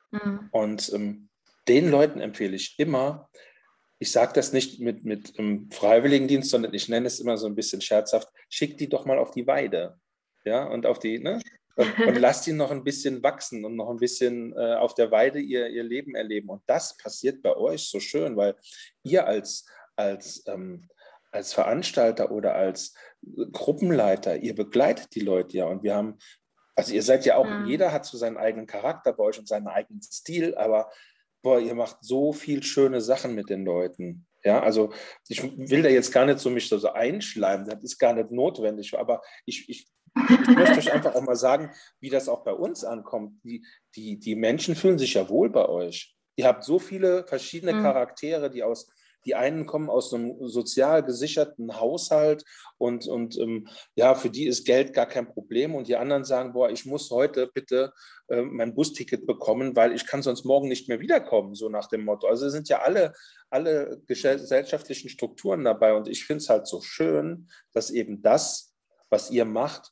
Mhm. 0.10 0.50
Und 0.52 0.92
ähm, 0.94 1.30
den 1.68 1.92
Leuten 1.92 2.20
empfehle 2.20 2.56
ich 2.56 2.80
immer, 2.80 3.30
ich 4.00 4.12
sage 4.12 4.34
das 4.34 4.54
nicht 4.54 4.80
mit, 4.80 5.06
mit 5.06 5.38
einem 5.38 5.70
Freiwilligendienst, 5.70 6.50
sondern 6.50 6.74
ich 6.74 6.90
nenne 6.90 7.06
es 7.06 7.20
immer 7.20 7.38
so 7.38 7.46
ein 7.46 7.56
bisschen 7.56 7.82
scherzhaft, 7.82 8.30
schick 8.50 8.80
die 8.80 8.90
doch 8.90 9.06
mal 9.06 9.20
auf 9.20 9.30
die 9.30 9.46
Weide. 9.46 10.00
Ja, 10.46 10.66
und 10.66 10.88
auf 10.88 10.98
die, 10.98 11.20
ne? 11.20 11.40
Und, 11.76 11.98
und 12.08 12.16
lasst 12.20 12.46
die 12.48 12.54
noch 12.54 12.72
ein 12.72 12.84
bisschen 12.84 13.22
wachsen 13.24 13.66
und 13.66 13.76
noch 13.76 13.90
ein 13.90 13.98
bisschen 13.98 14.54
äh, 14.54 14.76
auf 14.76 14.94
der 14.96 15.12
Weide 15.12 15.40
ihr, 15.40 15.68
ihr 15.68 15.84
Leben 15.84 16.16
erleben. 16.16 16.50
Und 16.50 16.64
das 16.68 16.98
passiert 16.98 17.42
bei 17.42 17.56
euch 17.56 17.90
so 17.90 18.00
schön, 18.00 18.36
weil 18.38 18.56
ihr 19.04 19.28
als, 19.28 19.66
als, 19.96 20.44
ähm, 20.48 20.88
als 21.32 21.54
Veranstalter 21.54 22.32
oder 22.32 22.56
als 22.56 22.94
Gruppenleiter, 23.52 24.38
ihr 24.38 24.56
begleitet 24.56 25.16
die 25.16 25.22
Leute 25.22 25.58
ja. 25.58 25.66
Und 25.66 25.84
wir 25.84 25.96
haben, 25.96 26.18
also 26.76 26.94
ihr 26.94 27.04
seid 27.04 27.26
ja 27.26 27.38
auch, 27.38 27.48
mhm. 27.48 27.66
jeder 27.66 27.92
hat 27.92 28.06
so 28.06 28.18
seinen 28.18 28.38
eigenen 28.38 28.68
Charakter 28.68 29.14
bei 29.14 29.24
euch 29.24 29.40
und 29.40 29.48
seinen 29.48 29.68
eigenen 29.68 30.02
Stil, 30.02 30.56
aber 30.56 30.92
boah, 31.42 31.60
ihr 31.60 31.76
macht 31.76 31.98
so 32.02 32.34
viel 32.34 32.64
schöne 32.64 33.02
Sachen 33.02 33.36
mit 33.36 33.50
den 33.50 33.66
Leuten. 33.66 34.26
Ja, 34.44 34.62
also 34.62 34.94
ich 35.28 35.44
will 35.44 35.82
da 35.82 35.90
jetzt 35.90 36.12
gar 36.12 36.26
nicht 36.26 36.40
so 36.40 36.50
mich 36.50 36.70
so, 36.70 36.78
so 36.78 36.92
einschleimen, 36.92 37.68
das 37.68 37.82
ist 37.82 37.98
gar 37.98 38.14
nicht 38.14 38.32
notwendig, 38.32 38.98
aber 38.98 39.22
ich, 39.46 39.68
ich, 39.70 39.88
ich 40.16 40.56
möchte 40.56 40.80
euch 40.80 40.92
einfach 40.92 41.16
auch 41.16 41.22
mal 41.22 41.36
sagen, 41.36 41.72
wie 42.00 42.10
das 42.10 42.30
auch 42.30 42.44
bei 42.44 42.54
uns 42.54 42.84
ankommt. 42.84 43.44
Die, 43.44 43.66
die, 43.96 44.18
die 44.18 44.36
Menschen 44.36 44.76
fühlen 44.76 44.98
sich 44.98 45.16
ja 45.16 45.30
wohl 45.30 45.50
bei 45.50 45.68
euch. 45.68 46.16
Ihr 46.38 46.48
habt 46.48 46.64
so 46.64 46.80
viele 46.80 47.26
verschiedene 47.28 47.74
mhm. 47.74 47.82
Charaktere, 47.82 48.50
die 48.50 48.64
aus 48.64 48.90
die 49.26 49.36
einen 49.36 49.66
kommen 49.66 49.90
aus 49.90 50.14
einem 50.14 50.36
sozial 50.48 51.04
gesicherten 51.04 51.80
Haushalt 51.80 52.44
und, 52.78 53.08
und 53.08 53.38
ähm, 53.40 53.68
ja, 53.96 54.14
für 54.16 54.30
die 54.30 54.46
ist 54.46 54.66
Geld 54.66 54.94
gar 54.94 55.08
kein 55.08 55.28
Problem. 55.28 55.74
Und 55.74 55.88
die 55.88 55.96
anderen 55.96 56.24
sagen, 56.24 56.54
boah, 56.54 56.70
ich 56.70 56.86
muss 56.86 57.10
heute 57.10 57.50
bitte 57.52 57.92
äh, 58.28 58.42
mein 58.42 58.76
Busticket 58.76 59.26
bekommen, 59.26 59.76
weil 59.76 59.94
ich 59.94 60.06
kann 60.06 60.22
sonst 60.22 60.46
morgen 60.46 60.68
nicht 60.68 60.88
mehr 60.88 61.00
wiederkommen, 61.00 61.56
so 61.56 61.70
nach 61.70 61.88
dem 61.88 62.06
Motto. 62.06 62.28
Also 62.28 62.50
sind 62.50 62.70
ja 62.70 62.82
alle, 62.82 63.14
alle 63.50 64.02
gesellschaftlichen 64.06 65.10
Strukturen 65.10 65.64
dabei. 65.64 65.94
Und 65.94 66.08
ich 66.08 66.26
finde 66.26 66.44
es 66.44 66.50
halt 66.50 66.68
so 66.68 66.82
schön, 66.82 67.50
dass 67.74 67.90
eben 67.90 68.22
das, 68.22 68.76
was 69.10 69.32
ihr 69.32 69.46
macht, 69.46 69.92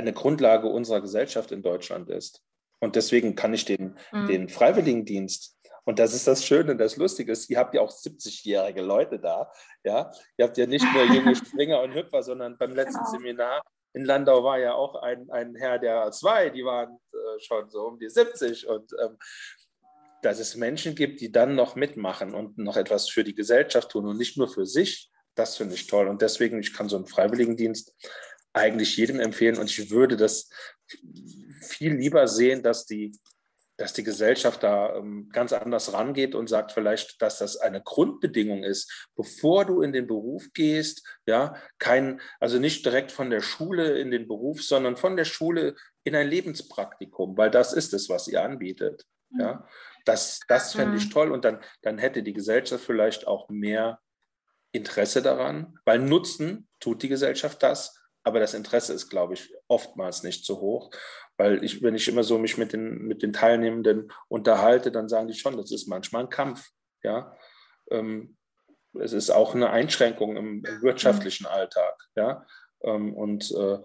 eine 0.00 0.12
Grundlage 0.12 0.68
unserer 0.68 1.00
Gesellschaft 1.00 1.52
in 1.52 1.62
Deutschland 1.62 2.08
ist. 2.10 2.42
Und 2.80 2.96
deswegen 2.96 3.34
kann 3.34 3.52
ich 3.52 3.64
den, 3.64 3.96
mhm. 4.12 4.26
den 4.26 4.48
Freiwilligendienst 4.48 5.56
und 5.84 5.98
das 5.98 6.14
ist 6.14 6.26
das 6.26 6.44
Schöne, 6.44 6.76
das 6.76 6.96
Lustige 6.96 7.32
ist, 7.32 7.48
ihr 7.50 7.58
habt 7.58 7.74
ja 7.74 7.80
auch 7.80 7.90
70-jährige 7.90 8.82
Leute 8.82 9.18
da. 9.18 9.50
Ja? 9.82 10.12
Ihr 10.36 10.46
habt 10.46 10.56
ja 10.58 10.66
nicht 10.66 10.86
nur 10.92 11.04
junge 11.04 11.34
Springer 11.36 11.82
und 11.82 11.94
Hüpfer, 11.94 12.22
sondern 12.22 12.56
beim 12.58 12.74
letzten 12.74 12.98
genau. 12.98 13.10
Seminar 13.10 13.62
in 13.92 14.04
Landau 14.04 14.44
war 14.44 14.58
ja 14.58 14.74
auch 14.74 15.02
ein, 15.02 15.28
ein 15.30 15.56
Herr 15.56 15.78
der 15.78 16.12
zwei, 16.12 16.50
die 16.50 16.64
waren 16.64 16.96
äh, 17.12 17.40
schon 17.40 17.68
so 17.70 17.88
um 17.88 17.98
die 17.98 18.08
70. 18.08 18.68
Und 18.68 18.92
ähm, 19.02 19.18
dass 20.22 20.38
es 20.38 20.54
Menschen 20.54 20.94
gibt, 20.94 21.20
die 21.20 21.32
dann 21.32 21.56
noch 21.56 21.74
mitmachen 21.74 22.34
und 22.34 22.56
noch 22.58 22.76
etwas 22.76 23.08
für 23.08 23.24
die 23.24 23.34
Gesellschaft 23.34 23.90
tun 23.90 24.06
und 24.06 24.16
nicht 24.16 24.36
nur 24.36 24.48
für 24.48 24.66
sich, 24.66 25.10
das 25.34 25.56
finde 25.56 25.74
ich 25.74 25.86
toll. 25.86 26.08
Und 26.08 26.22
deswegen, 26.22 26.60
ich 26.60 26.72
kann 26.72 26.88
so 26.88 26.96
einen 26.96 27.06
Freiwilligendienst 27.06 27.96
eigentlich 28.52 28.96
jedem 28.96 29.20
empfehlen. 29.20 29.58
Und 29.58 29.70
ich 29.70 29.90
würde 29.90 30.16
das 30.16 30.50
viel 31.62 31.94
lieber 31.94 32.26
sehen, 32.28 32.62
dass 32.62 32.86
die 32.86 33.12
dass 33.80 33.94
die 33.94 34.04
Gesellschaft 34.04 34.62
da 34.62 34.94
ähm, 34.94 35.30
ganz 35.32 35.54
anders 35.54 35.94
rangeht 35.94 36.34
und 36.34 36.48
sagt 36.48 36.72
vielleicht, 36.72 37.22
dass 37.22 37.38
das 37.38 37.56
eine 37.56 37.80
Grundbedingung 37.80 38.62
ist, 38.62 39.08
bevor 39.16 39.64
du 39.64 39.80
in 39.80 39.94
den 39.94 40.06
Beruf 40.06 40.48
gehst, 40.52 41.02
ja, 41.24 41.54
kein, 41.78 42.20
also 42.40 42.58
nicht 42.58 42.84
direkt 42.84 43.10
von 43.10 43.30
der 43.30 43.40
Schule 43.40 43.98
in 43.98 44.10
den 44.10 44.28
Beruf, 44.28 44.62
sondern 44.62 44.96
von 44.98 45.16
der 45.16 45.24
Schule 45.24 45.76
in 46.04 46.14
ein 46.14 46.28
Lebenspraktikum, 46.28 47.38
weil 47.38 47.50
das 47.50 47.72
ist 47.72 47.94
es, 47.94 48.10
was 48.10 48.28
ihr 48.28 48.42
anbietet. 48.42 49.06
Ja, 49.38 49.54
mhm. 49.54 49.62
das, 50.04 50.40
das 50.46 50.74
fände 50.74 50.98
ich 50.98 51.06
mhm. 51.06 51.12
toll 51.12 51.32
und 51.32 51.46
dann, 51.46 51.62
dann 51.80 51.96
hätte 51.96 52.22
die 52.22 52.34
Gesellschaft 52.34 52.84
vielleicht 52.84 53.26
auch 53.26 53.48
mehr 53.48 53.98
Interesse 54.72 55.22
daran, 55.22 55.78
weil 55.86 56.00
nutzen 56.00 56.68
tut 56.80 57.02
die 57.02 57.08
Gesellschaft 57.08 57.62
das, 57.62 57.99
aber 58.22 58.40
das 58.40 58.54
Interesse 58.54 58.92
ist, 58.92 59.08
glaube 59.08 59.34
ich, 59.34 59.52
oftmals 59.68 60.22
nicht 60.22 60.44
so 60.44 60.60
hoch. 60.60 60.90
Weil 61.36 61.64
ich, 61.64 61.82
wenn 61.82 61.94
ich 61.94 62.06
immer 62.08 62.22
so 62.22 62.38
mich 62.38 62.58
mit 62.58 62.72
den, 62.72 63.06
mit 63.06 63.22
den 63.22 63.32
Teilnehmenden 63.32 64.12
unterhalte, 64.28 64.92
dann 64.92 65.08
sagen 65.08 65.28
die 65.28 65.34
schon, 65.34 65.56
das 65.56 65.72
ist 65.72 65.88
manchmal 65.88 66.24
ein 66.24 66.30
Kampf. 66.30 66.68
Ja? 67.02 67.36
Ähm, 67.90 68.36
es 69.00 69.12
ist 69.12 69.30
auch 69.30 69.54
eine 69.54 69.70
Einschränkung 69.70 70.36
im, 70.36 70.64
im 70.64 70.82
wirtschaftlichen 70.82 71.44
mhm. 71.44 71.50
Alltag. 71.50 71.94
Ja? 72.14 72.46
Ähm, 72.82 73.14
und 73.14 73.50
äh, 73.52 73.78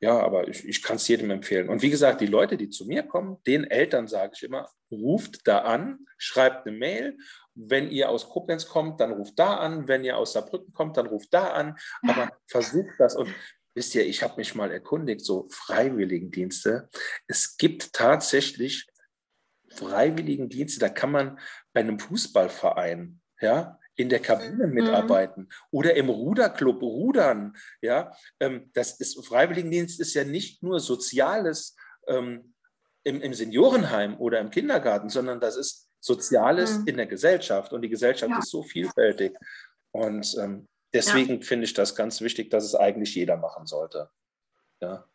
ja, 0.00 0.18
aber 0.18 0.48
ich, 0.48 0.66
ich 0.68 0.82
kann 0.82 0.96
es 0.96 1.08
jedem 1.08 1.30
empfehlen. 1.30 1.68
Und 1.68 1.80
wie 1.80 1.90
gesagt, 1.90 2.20
die 2.20 2.26
Leute, 2.26 2.56
die 2.56 2.68
zu 2.68 2.84
mir 2.84 3.02
kommen, 3.02 3.38
den 3.46 3.64
Eltern 3.64 4.08
sage 4.08 4.32
ich 4.34 4.42
immer, 4.42 4.68
ruft 4.90 5.46
da 5.46 5.60
an, 5.60 6.06
schreibt 6.18 6.66
eine 6.66 6.76
Mail. 6.76 7.16
Wenn 7.54 7.90
ihr 7.90 8.10
aus 8.10 8.28
Koblenz 8.28 8.66
kommt, 8.68 9.00
dann 9.00 9.12
ruft 9.12 9.38
da 9.38 9.56
an. 9.56 9.88
Wenn 9.88 10.04
ihr 10.04 10.18
aus 10.18 10.34
Saarbrücken 10.34 10.74
kommt, 10.74 10.98
dann 10.98 11.06
ruft 11.06 11.32
da 11.32 11.48
an. 11.48 11.76
Aber 12.06 12.28
versucht 12.46 12.94
das. 12.98 13.16
Und 13.16 13.32
wisst 13.76 13.94
ihr, 13.94 14.06
ich 14.06 14.22
habe 14.22 14.36
mich 14.38 14.54
mal 14.54 14.72
erkundigt, 14.72 15.24
so 15.24 15.46
Freiwilligendienste. 15.50 16.88
Es 17.28 17.56
gibt 17.56 17.92
tatsächlich 17.92 18.86
Freiwilligendienste, 19.70 20.80
da 20.80 20.88
kann 20.88 21.12
man 21.12 21.38
bei 21.72 21.80
einem 21.80 21.98
Fußballverein, 21.98 23.20
ja, 23.40 23.78
in 23.94 24.08
der 24.08 24.20
Kabine 24.20 24.66
mhm. 24.66 24.74
mitarbeiten 24.74 25.42
mhm. 25.42 25.48
oder 25.70 25.94
im 25.94 26.08
Ruderclub 26.08 26.82
rudern, 26.82 27.54
ja. 27.82 28.16
Ähm, 28.40 28.70
das 28.72 28.98
ist, 28.98 29.24
Freiwilligendienst 29.26 30.00
ist 30.00 30.14
ja 30.14 30.24
nicht 30.24 30.62
nur 30.62 30.80
Soziales 30.80 31.76
ähm, 32.08 32.54
im, 33.04 33.20
im, 33.20 33.34
Seniorenheim 33.34 34.18
oder 34.18 34.40
im 34.40 34.50
Kindergarten, 34.50 35.08
sondern 35.08 35.40
das 35.40 35.56
ist 35.56 35.88
Soziales 36.00 36.78
mhm. 36.78 36.86
in 36.88 36.96
der 36.96 37.06
Gesellschaft 37.06 37.72
und 37.72 37.82
die 37.82 37.88
Gesellschaft 37.88 38.30
ja. 38.30 38.38
ist 38.38 38.50
so 38.50 38.62
vielfältig. 38.62 39.34
Und 39.92 40.34
ähm, 40.40 40.68
Deswegen 40.92 41.40
ja. 41.40 41.42
finde 41.42 41.64
ich 41.64 41.74
das 41.74 41.94
ganz 41.94 42.20
wichtig, 42.20 42.50
dass 42.50 42.64
es 42.64 42.74
eigentlich 42.74 43.14
jeder 43.14 43.36
machen 43.36 43.66
sollte. 43.66 44.10
Ja. 44.80 45.06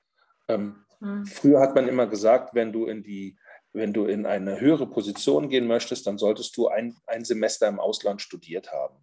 Ähm, 0.48 0.86
mhm. 1.00 1.26
Früher 1.26 1.60
hat 1.60 1.76
man 1.76 1.88
immer 1.88 2.08
gesagt, 2.08 2.54
wenn 2.54 2.72
du 2.72 2.86
in 2.86 3.04
die 3.04 3.38
wenn 3.74 3.94
du 3.94 4.06
in 4.06 4.26
eine 4.26 4.60
höhere 4.60 4.88
Position 4.88 5.50
gehen 5.50 5.68
möchtest, 5.68 6.06
dann 6.06 6.18
solltest 6.18 6.58
du 6.58 6.68
ein, 6.68 6.96
ein 7.08 7.24
Semester 7.24 7.68
im 7.68 7.80
Ausland 7.80 8.22
studiert 8.22 8.72
haben. 8.72 8.98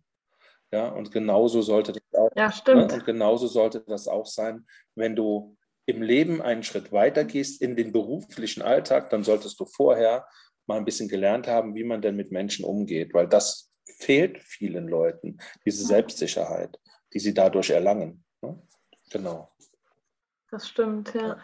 Ja, 0.70 0.88
und 0.88 1.10
genauso 1.10 1.62
sollte 1.62 1.92
das 1.92 2.02
auch, 2.12 2.30
ja, 2.36 2.52
stimmt. 2.52 2.88
Ne? 2.88 2.94
und 2.94 3.06
genauso 3.06 3.46
sollte 3.46 3.80
das 3.80 4.06
auch 4.06 4.26
sein, 4.26 4.66
wenn 4.94 5.16
du 5.16 5.56
im 5.86 6.02
Leben 6.02 6.42
einen 6.42 6.62
Schritt 6.62 6.92
weiter 6.92 7.24
gehst 7.24 7.62
in 7.62 7.74
den 7.74 7.92
beruflichen 7.92 8.60
Alltag, 8.60 9.08
dann 9.08 9.24
solltest 9.24 9.58
du 9.58 9.64
vorher 9.64 10.28
mal 10.66 10.76
ein 10.76 10.84
bisschen 10.84 11.08
gelernt 11.08 11.46
haben, 11.46 11.74
wie 11.74 11.84
man 11.84 12.02
denn 12.02 12.16
mit 12.16 12.30
Menschen 12.30 12.66
umgeht, 12.66 13.14
weil 13.14 13.26
das 13.26 13.70
fehlt 13.98 14.38
vielen 14.38 14.88
Leuten, 14.88 15.38
diese 15.64 15.84
Selbstsicherheit, 15.84 16.78
die 17.12 17.18
sie 17.18 17.34
dadurch 17.34 17.70
erlangen. 17.70 18.24
Ne? 18.40 18.60
Genau. 19.10 19.52
Das 20.50 20.68
stimmt, 20.68 21.12
ja. 21.14 21.38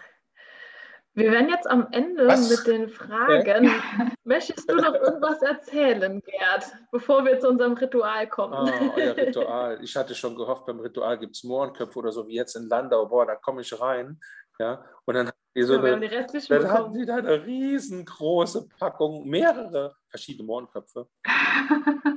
Wir 1.16 1.30
werden 1.30 1.48
jetzt 1.48 1.70
am 1.70 1.86
Ende 1.92 2.26
Was? 2.26 2.50
mit 2.50 2.66
den 2.66 2.88
Fragen. 2.88 3.70
Möchtest 4.24 4.68
du 4.68 4.74
noch 4.74 4.94
irgendwas 4.94 5.40
erzählen, 5.42 6.20
Gerd, 6.20 6.64
bevor 6.90 7.24
wir 7.24 7.38
zu 7.38 7.48
unserem 7.48 7.74
Ritual 7.74 8.28
kommen? 8.28 8.54
Ah, 8.54 8.92
euer 8.96 9.16
Ritual. 9.16 9.78
Ich 9.82 9.94
hatte 9.94 10.14
schon 10.14 10.34
gehofft, 10.34 10.66
beim 10.66 10.80
Ritual 10.80 11.16
gibt 11.18 11.36
es 11.36 11.44
Mohrenköpfe 11.44 11.98
oder 12.00 12.10
so 12.10 12.26
wie 12.26 12.34
jetzt 12.34 12.56
in 12.56 12.68
Landau. 12.68 13.06
Boah, 13.06 13.26
da 13.26 13.36
komme 13.36 13.60
ich 13.60 13.80
rein. 13.80 14.18
Ja, 14.58 14.84
und 15.04 15.14
dann 15.14 15.28
haben 15.28 15.36
die 15.56 15.62
so 15.62 15.74
ja, 15.74 15.94
eine, 15.94 16.08
dann 16.48 16.70
haben 16.70 16.94
die 16.94 17.06
da 17.06 17.16
eine 17.16 17.44
riesengroße 17.44 18.68
Packung, 18.78 19.28
mehrere 19.28 19.94
verschiedene 20.08 20.46
Mohrenköpfe. 20.46 21.08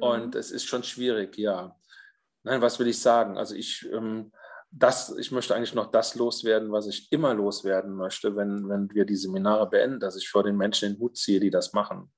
und 0.00 0.34
es 0.34 0.50
ist 0.50 0.66
schon 0.66 0.82
schwierig, 0.82 1.36
ja. 1.38 1.76
Nein, 2.42 2.60
was 2.62 2.78
will 2.78 2.86
ich 2.86 3.00
sagen? 3.00 3.36
Also 3.36 3.54
ich 3.54 3.88
ähm, 3.92 4.30
das, 4.70 5.16
ich 5.16 5.32
möchte 5.32 5.54
eigentlich 5.54 5.74
noch 5.74 5.90
das 5.90 6.14
loswerden, 6.16 6.72
was 6.72 6.86
ich 6.86 7.10
immer 7.10 7.34
loswerden 7.34 7.94
möchte, 7.94 8.36
wenn, 8.36 8.68
wenn 8.68 8.90
wir 8.92 9.04
die 9.04 9.16
Seminare 9.16 9.68
beenden, 9.68 10.00
dass 10.00 10.16
ich 10.16 10.28
vor 10.28 10.42
den 10.42 10.56
Menschen 10.56 10.92
den 10.92 11.00
Hut 11.00 11.16
ziehe, 11.16 11.40
die 11.40 11.50
das 11.50 11.72
machen. 11.72 12.12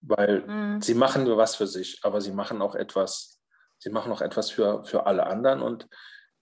Weil 0.00 0.46
mhm. 0.46 0.80
sie 0.80 0.94
machen 0.94 1.24
nur 1.24 1.36
was 1.36 1.56
für 1.56 1.66
sich, 1.66 2.00
aber 2.02 2.20
sie 2.20 2.32
machen 2.32 2.62
auch 2.62 2.74
etwas, 2.74 3.40
sie 3.78 3.90
machen 3.90 4.10
auch 4.10 4.22
etwas 4.22 4.50
für, 4.50 4.84
für 4.84 5.06
alle 5.06 5.26
anderen. 5.26 5.60
Und 5.60 5.86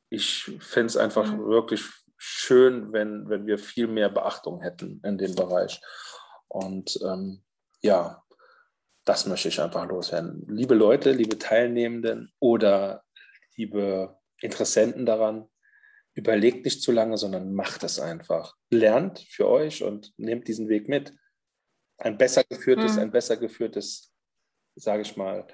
ich 0.08 0.44
fände 0.60 0.86
es 0.86 0.96
einfach 0.96 1.30
mhm. 1.30 1.46
wirklich 1.46 1.84
schön, 2.16 2.92
wenn, 2.92 3.28
wenn 3.28 3.46
wir 3.46 3.58
viel 3.58 3.88
mehr 3.88 4.10
Beachtung 4.10 4.60
hätten 4.60 5.00
in 5.04 5.18
dem 5.18 5.34
Bereich. 5.34 5.80
Und 6.46 6.98
ähm, 7.02 7.42
ja, 7.82 8.22
das 9.08 9.26
möchte 9.26 9.48
ich 9.48 9.60
einfach 9.60 9.88
loswerden. 9.88 10.44
Liebe 10.48 10.74
Leute, 10.74 11.12
liebe 11.12 11.38
Teilnehmenden 11.38 12.30
oder 12.40 13.04
liebe 13.56 14.18
Interessenten 14.40 15.06
daran, 15.06 15.48
überlegt 16.12 16.64
nicht 16.64 16.82
zu 16.82 16.92
lange, 16.92 17.16
sondern 17.16 17.54
macht 17.54 17.84
es 17.84 17.98
einfach. 18.00 18.54
Lernt 18.70 19.20
für 19.20 19.48
euch 19.48 19.82
und 19.82 20.12
nehmt 20.18 20.46
diesen 20.46 20.68
Weg 20.68 20.88
mit. 20.88 21.14
Ein 21.96 22.18
besser 22.18 22.44
geführtes, 22.44 22.96
mhm. 22.96 23.02
ein 23.02 23.10
besser 23.10 23.38
geführtes, 23.38 24.12
sage 24.74 25.02
ich 25.02 25.16
mal, 25.16 25.46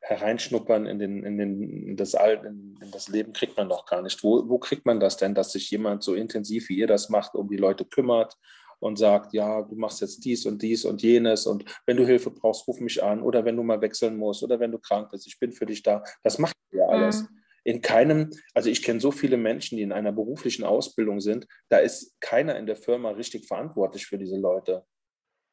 Hereinschnuppern 0.00 0.86
in, 0.86 0.98
den, 0.98 1.22
in, 1.22 1.38
den, 1.38 1.88
in, 1.88 1.96
das, 1.96 2.14
in, 2.14 2.78
in 2.82 2.90
das 2.90 3.08
Leben 3.08 3.32
kriegt 3.32 3.56
man 3.56 3.68
doch 3.68 3.84
gar 3.84 4.02
nicht. 4.02 4.24
Wo, 4.24 4.48
wo 4.48 4.58
kriegt 4.58 4.86
man 4.86 5.00
das 5.00 5.16
denn, 5.16 5.34
dass 5.34 5.52
sich 5.52 5.70
jemand 5.70 6.02
so 6.02 6.14
intensiv 6.14 6.68
wie 6.70 6.78
ihr 6.78 6.86
das 6.88 7.08
macht, 7.08 7.34
um 7.34 7.48
die 7.48 7.56
Leute 7.56 7.84
kümmert 7.84 8.36
und 8.82 8.98
sagt, 8.98 9.32
ja, 9.32 9.62
du 9.62 9.74
machst 9.76 10.00
jetzt 10.00 10.24
dies 10.24 10.46
und 10.46 10.62
dies 10.62 10.84
und 10.84 11.02
jenes 11.02 11.46
und 11.46 11.64
wenn 11.86 11.96
du 11.96 12.06
Hilfe 12.06 12.30
brauchst, 12.30 12.66
ruf 12.66 12.80
mich 12.80 13.02
an 13.02 13.22
oder 13.22 13.44
wenn 13.44 13.56
du 13.56 13.62
mal 13.62 13.80
wechseln 13.80 14.16
musst 14.16 14.42
oder 14.42 14.60
wenn 14.60 14.72
du 14.72 14.78
krank 14.78 15.10
bist, 15.10 15.26
ich 15.26 15.38
bin 15.38 15.52
für 15.52 15.66
dich 15.66 15.82
da. 15.82 16.02
Das 16.22 16.38
macht 16.38 16.54
ihr 16.72 16.88
alles. 16.88 17.22
Mhm 17.22 17.42
in 17.64 17.80
keinem, 17.80 18.30
also 18.54 18.68
ich 18.68 18.82
kenne 18.82 19.00
so 19.00 19.10
viele 19.10 19.36
Menschen, 19.36 19.76
die 19.76 19.82
in 19.82 19.92
einer 19.92 20.12
beruflichen 20.12 20.64
Ausbildung 20.64 21.20
sind, 21.20 21.46
da 21.68 21.78
ist 21.78 22.20
keiner 22.20 22.56
in 22.56 22.66
der 22.66 22.76
Firma 22.76 23.10
richtig 23.10 23.46
verantwortlich 23.46 24.06
für 24.06 24.18
diese 24.18 24.36
Leute. 24.36 24.84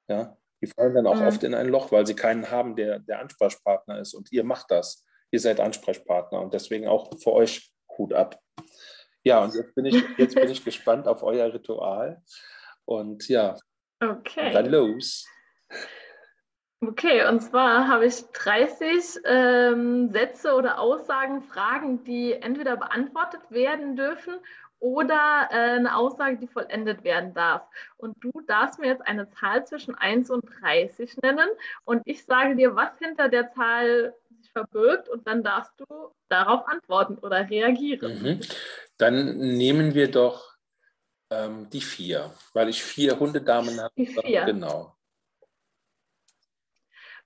Ja, 0.07 0.37
die 0.61 0.67
fallen 0.67 0.95
dann 0.95 1.07
auch 1.07 1.19
mhm. 1.19 1.27
oft 1.27 1.43
in 1.43 1.53
ein 1.53 1.69
Loch, 1.69 1.91
weil 1.91 2.07
sie 2.07 2.15
keinen 2.15 2.49
haben, 2.49 2.75
der 2.75 2.99
der 2.99 3.19
Ansprechpartner 3.19 3.99
ist. 3.99 4.13
Und 4.13 4.31
ihr 4.31 4.43
macht 4.43 4.71
das. 4.71 5.05
Ihr 5.31 5.39
seid 5.39 5.59
Ansprechpartner 5.59 6.41
und 6.41 6.53
deswegen 6.53 6.87
auch 6.87 7.11
für 7.21 7.33
euch 7.33 7.71
Hut 7.97 8.13
ab. 8.13 8.41
Ja, 9.23 9.43
und 9.43 9.53
jetzt 9.53 9.75
bin 9.75 9.85
ich, 9.85 10.03
jetzt 10.17 10.33
bin 10.33 10.49
ich 10.49 10.63
gespannt 10.65 11.07
auf 11.07 11.21
euer 11.21 11.53
Ritual. 11.53 12.23
Und 12.89 13.28
ja, 13.28 13.56
okay. 14.02 14.52
dann 14.52 14.71
los. 14.71 15.28
Okay, 16.82 17.28
und 17.28 17.41
zwar 17.41 17.88
habe 17.88 18.08
ich 18.08 18.25
30 18.32 19.21
ähm, 19.25 20.12
Sätze 20.12 20.56
oder 20.56 20.80
Aussagen, 20.80 21.43
Fragen, 21.43 22.04
die 22.04 22.34
entweder 22.34 22.78
beantwortet 22.78 23.41
werden 23.49 23.95
dürfen 23.95 24.39
oder 24.80 25.49
äh, 25.52 25.75
eine 25.75 25.95
Aussage, 25.95 26.38
die 26.38 26.47
vollendet 26.47 27.04
werden 27.04 27.36
darf. 27.36 27.62
Und 27.97 28.15
du 28.21 28.32
darfst 28.47 28.80
mir 28.80 28.88
jetzt 28.88 29.06
eine 29.06 29.30
Zahl 29.30 29.67
zwischen 29.67 29.93
1 29.93 30.32
und 30.32 30.45
30 30.60 31.17
nennen 31.17 31.49
und 31.86 32.02
ich 32.06 32.25
sage 32.25 32.56
dir, 32.56 32.75
was 32.75 32.97
hinter 32.97 33.30
der 33.30 33.54
Zahl 33.54 34.15
sich 34.39 34.52
verbirgt 34.52 35.10
und 35.10 35.28
dann 35.28 35.43
darfst 35.43 35.73
du 35.78 35.86
darauf 36.28 36.67
antworten 36.67 37.19
oder 37.19 37.47
reagieren. 37.52 38.23
Mhm. 38.23 38.41
Dann 38.97 39.38
nehmen 39.38 39.93
wir 39.93 40.10
doch 40.10 40.48
ähm, 41.29 41.69
die 41.69 41.81
vier, 41.81 42.33
weil 42.53 42.69
ich 42.69 42.83
vier 42.83 43.19
Hundedamen 43.19 43.79
habe. 43.79 43.93
Die 43.97 44.07
vier. 44.07 44.45
Genau. 44.45 44.95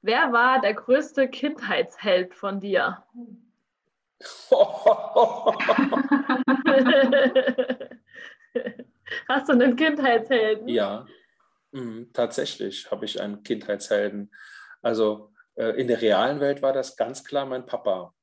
Wer 0.02 0.34
war 0.34 0.60
der 0.60 0.74
größte 0.74 1.30
Kindheitsheld 1.30 2.36
von 2.36 2.60
dir? 2.60 3.06
Hast 9.30 9.50
du 9.50 9.54
einen 9.54 9.76
Kindheitshelden? 9.76 10.68
Ja, 10.68 11.06
mhm, 11.72 12.12
tatsächlich 12.14 12.90
habe 12.92 13.06
ich 13.06 13.22
einen 13.22 13.44
Kindheitshelden. 13.44 14.34
Also 14.82 15.34
äh, 15.56 15.80
in 15.80 15.88
der 15.88 16.02
realen 16.02 16.40
Welt 16.40 16.62
war 16.62 16.74
das 16.74 16.98
ganz 16.98 17.24
klar 17.24 17.46
mein 17.46 17.66
Papa. 17.66 18.14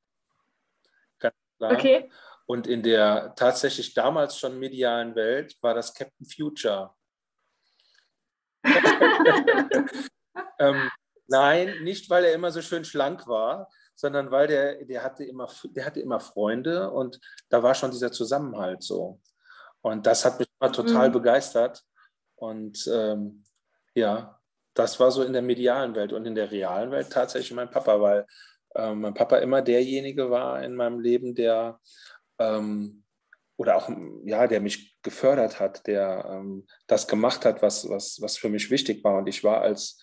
Ganz 1.19 1.35
klar. 1.57 1.71
Okay. 1.73 2.09
Und 2.51 2.67
in 2.67 2.83
der 2.83 3.33
tatsächlich 3.37 3.93
damals 3.93 4.37
schon 4.37 4.59
medialen 4.59 5.15
Welt 5.15 5.55
war 5.61 5.73
das 5.73 5.93
Captain 5.93 6.25
Future. 6.25 6.93
ähm, 10.59 10.91
Nein, 11.31 11.81
nicht, 11.83 12.09
weil 12.09 12.25
er 12.25 12.33
immer 12.33 12.51
so 12.51 12.61
schön 12.61 12.83
schlank 12.83 13.25
war, 13.25 13.69
sondern 13.95 14.31
weil 14.31 14.47
der, 14.47 14.83
der, 14.83 15.01
hatte 15.01 15.23
immer, 15.23 15.47
der 15.63 15.85
hatte 15.85 16.01
immer 16.01 16.19
Freunde 16.19 16.91
und 16.91 17.21
da 17.47 17.63
war 17.63 17.73
schon 17.73 17.91
dieser 17.91 18.11
Zusammenhalt 18.11 18.83
so. 18.83 19.21
Und 19.79 20.05
das 20.05 20.25
hat 20.25 20.37
mich 20.37 20.49
immer 20.59 20.73
total 20.73 21.07
mhm. 21.07 21.13
begeistert. 21.13 21.81
Und 22.35 22.85
ähm, 22.91 23.45
ja, 23.95 24.41
das 24.73 24.99
war 24.99 25.09
so 25.11 25.23
in 25.23 25.31
der 25.31 25.41
medialen 25.41 25.95
Welt 25.95 26.11
und 26.11 26.25
in 26.25 26.35
der 26.35 26.51
realen 26.51 26.91
Welt 26.91 27.09
tatsächlich 27.13 27.53
mein 27.53 27.71
Papa, 27.71 28.01
weil 28.01 28.27
äh, 28.75 28.93
mein 28.93 29.13
Papa 29.13 29.37
immer 29.37 29.61
derjenige 29.61 30.29
war 30.29 30.61
in 30.61 30.75
meinem 30.75 30.99
Leben, 30.99 31.33
der 31.33 31.79
ähm, 32.41 33.03
oder 33.57 33.75
auch 33.75 33.89
ja, 34.25 34.47
der 34.47 34.61
mich 34.61 34.97
gefördert 35.03 35.59
hat, 35.59 35.85
der 35.87 36.25
ähm, 36.27 36.65
das 36.87 37.07
gemacht 37.07 37.45
hat, 37.45 37.61
was, 37.61 37.87
was, 37.89 38.19
was 38.21 38.37
für 38.37 38.49
mich 38.49 38.71
wichtig 38.71 39.03
war. 39.03 39.17
Und 39.19 39.27
ich 39.27 39.43
war 39.43 39.61
als 39.61 39.99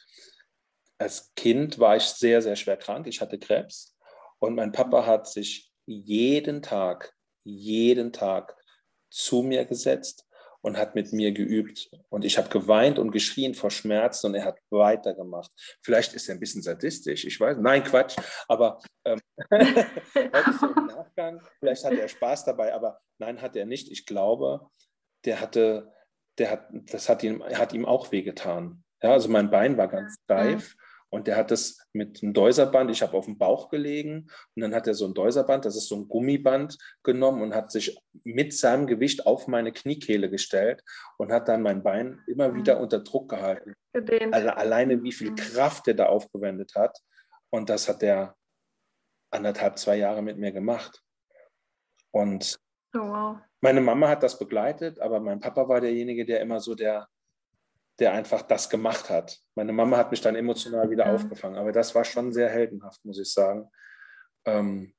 als 0.99 1.33
Kind 1.35 1.79
war 1.79 1.97
ich 1.97 2.05
sehr, 2.05 2.43
sehr 2.43 2.57
schwer 2.57 2.77
krank. 2.77 3.07
Ich 3.07 3.21
hatte 3.21 3.39
Krebs 3.39 3.97
und 4.39 4.55
mein 4.55 4.73
Papa 4.73 5.07
hat 5.07 5.29
sich 5.29 5.71
jeden 5.87 6.61
Tag, 6.61 7.15
jeden 7.45 8.13
Tag 8.13 8.57
zu 9.11 9.43
mir 9.43 9.65
gesetzt 9.65 10.28
und 10.69 10.77
hat 10.77 10.95
mit 10.95 11.13
mir 11.15 11.33
geübt. 11.33 11.91
Und 12.11 12.27
ich 12.27 12.37
habe 12.37 12.51
geweint 12.51 12.99
und 12.99 13.11
geschrien 13.11 13.55
vor 13.55 13.71
Schmerzen 13.71 14.27
und 14.27 14.35
er 14.35 14.45
hat 14.45 14.59
weitergemacht. 14.71 15.51
Vielleicht 15.83 16.13
ist 16.13 16.29
er 16.29 16.35
ein 16.35 16.41
bisschen 16.41 16.63
sadistisch, 16.63 17.25
ich 17.25 17.41
weiß. 17.41 17.57
Nein, 17.59 17.83
Quatsch. 17.83 18.17
Aber 18.49 18.79
ähm, 19.07 19.19
Nachgang, 19.51 21.41
vielleicht 21.59 21.85
hat 21.85 21.95
er 21.95 22.07
Spaß 22.07 22.45
dabei, 22.45 22.75
aber 22.75 23.01
nein, 23.19 23.41
hat 23.41 23.57
er 23.57 23.65
nicht. 23.65 23.91
Ich 23.91 24.05
glaube, 24.05 24.69
der 25.25 25.41
hatte, 25.41 25.91
der 26.37 26.51
hat, 26.51 26.69
das 26.71 27.09
hat 27.09 27.23
ihm, 27.23 27.43
hat 27.43 27.73
ihm 27.73 27.87
auch 27.87 28.13
wehgetan. 28.13 28.85
Ja, 29.03 29.13
also 29.13 29.31
mein 29.31 29.51
Bein 29.51 29.79
war 29.79 29.89
ganz 29.89 30.17
steif. 30.25 30.75
Mhm. 30.75 30.88
Und 31.11 31.27
der 31.27 31.37
hat 31.37 31.51
das 31.51 31.79
mit 31.93 32.23
einem 32.23 32.35
Deuserband, 32.35 32.91
ich 32.91 33.01
habe 33.01 33.17
auf 33.17 33.25
dem 33.25 33.39
Bauch 33.39 33.71
gelegen 33.71 34.29
und 34.55 34.63
dann 34.63 34.75
hat 34.75 34.87
er 34.87 34.95
so 34.95 35.07
ein 35.07 35.15
Deuserband, 35.15 35.65
das 35.65 35.77
ist 35.77 35.89
so 35.89 35.97
ein 35.97 36.09
Gummiband 36.09 36.77
genommen 37.03 37.41
und 37.41 37.55
hat 37.55 37.73
sich 37.73 37.99
mit 38.25 38.53
seinem 38.53 38.87
Gewicht 38.87 39.27
auf 39.27 39.49
meine 39.49 39.73
Kniekehle 39.73 40.29
gestellt 40.29 40.85
und 41.17 41.33
hat 41.33 41.49
dann 41.49 41.63
mein 41.63 41.83
Bein 41.83 42.21
immer 42.27 42.55
wieder 42.55 42.77
mhm. 42.77 42.83
unter 42.83 43.01
Druck 43.01 43.31
gehalten. 43.31 43.75
Also 44.33 44.51
alleine 44.51 45.03
wie 45.03 45.13
viel 45.13 45.31
mhm. 45.31 45.37
Kraft 45.37 45.89
er 45.89 45.95
da 45.95 46.07
aufgewendet 46.07 46.75
hat. 46.75 46.99
Und 47.51 47.71
das 47.71 47.89
hat 47.89 48.03
er 48.03 48.37
anderthalb, 49.31 49.79
zwei 49.79 49.97
Jahre 49.97 50.23
mit 50.23 50.37
mir 50.37 50.53
gemacht. 50.53 51.03
Und 52.11 52.59
oh, 52.95 52.99
wow. 52.99 53.37
meine 53.61 53.81
Mama 53.81 54.09
hat 54.09 54.23
das 54.23 54.39
begleitet, 54.39 55.01
aber 55.01 55.21
mein 55.21 55.41
Papa 55.41 55.69
war 55.69 55.81
derjenige, 55.81 56.25
der 56.27 56.41
immer 56.41 56.61
so 56.61 56.75
der, 56.75 57.09
der 57.99 58.13
einfach 58.13 58.43
das 58.43 58.71
gemacht 58.71 59.11
hat. 59.11 59.39
Meine 59.55 59.73
Mama 59.73 59.97
hat 59.97 60.11
mich 60.11 60.21
dann 60.21 60.37
emotional 60.37 60.91
wieder 60.91 61.07
ja. 61.07 61.15
aufgefangen, 61.15 61.57
aber 61.57 61.73
das 61.73 61.95
war 61.95 62.05
schon 62.05 62.33
sehr 62.33 62.49
heldenhaft, 62.49 63.05
muss 63.05 63.19
ich 63.19 63.33
sagen. 63.33 63.71
Ähm, 64.47 64.95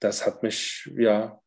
das 0.00 0.26
hat 0.26 0.42
mich, 0.42 0.90
ja, 0.96 1.40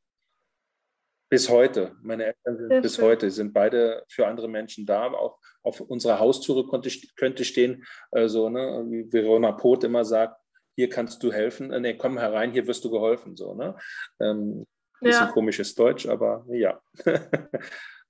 bis 1.30 1.48
heute, 1.48 1.96
meine 2.02 2.26
Eltern 2.26 2.58
sind 2.58 2.68
sehr 2.70 2.82
bis 2.82 2.96
schön. 2.96 3.06
heute, 3.06 3.32
sind 3.32 3.54
beide 3.54 4.04
für 4.10 4.26
andere 4.26 4.48
Menschen 4.48 4.86
da. 4.86 5.12
Auch 5.12 5.40
auf 5.62 5.80
unserer 5.80 6.20
Haustüre 6.20 6.66
konnte, 6.66 6.90
könnte 7.16 7.46
stehen, 7.46 7.86
äh, 8.12 8.28
so, 8.28 8.50
ne, 8.50 8.86
wie 8.90 9.14
Verona 9.14 9.52
Poth 9.52 9.84
immer 9.84 10.04
sagt, 10.04 10.42
hier 10.76 10.90
kannst 10.90 11.22
du 11.24 11.32
helfen. 11.32 11.72
Äh, 11.72 11.80
nee, 11.80 11.94
komm 11.94 12.18
herein, 12.18 12.52
hier 12.52 12.66
wirst 12.66 12.84
du 12.84 12.90
geholfen. 12.90 13.36
So, 13.36 13.54
ne? 13.54 13.78
Ähm, 14.20 14.66
bisschen 15.02 15.28
ja. 15.28 15.32
komisches 15.32 15.76
Deutsch, 15.76 16.08
aber 16.08 16.46
ja. 16.50 16.82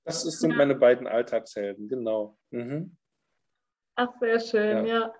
Das 0.10 0.40
sind 0.40 0.52
ja. 0.52 0.58
meine 0.58 0.76
beiden 0.76 1.08
Alltagshelden, 1.08 1.88
genau. 1.88 2.38
Mhm. 2.52 2.96
Ach, 3.96 4.10
sehr 4.20 4.40
schön, 4.40 4.86
ja. 4.86 5.00
ja. 5.00 5.14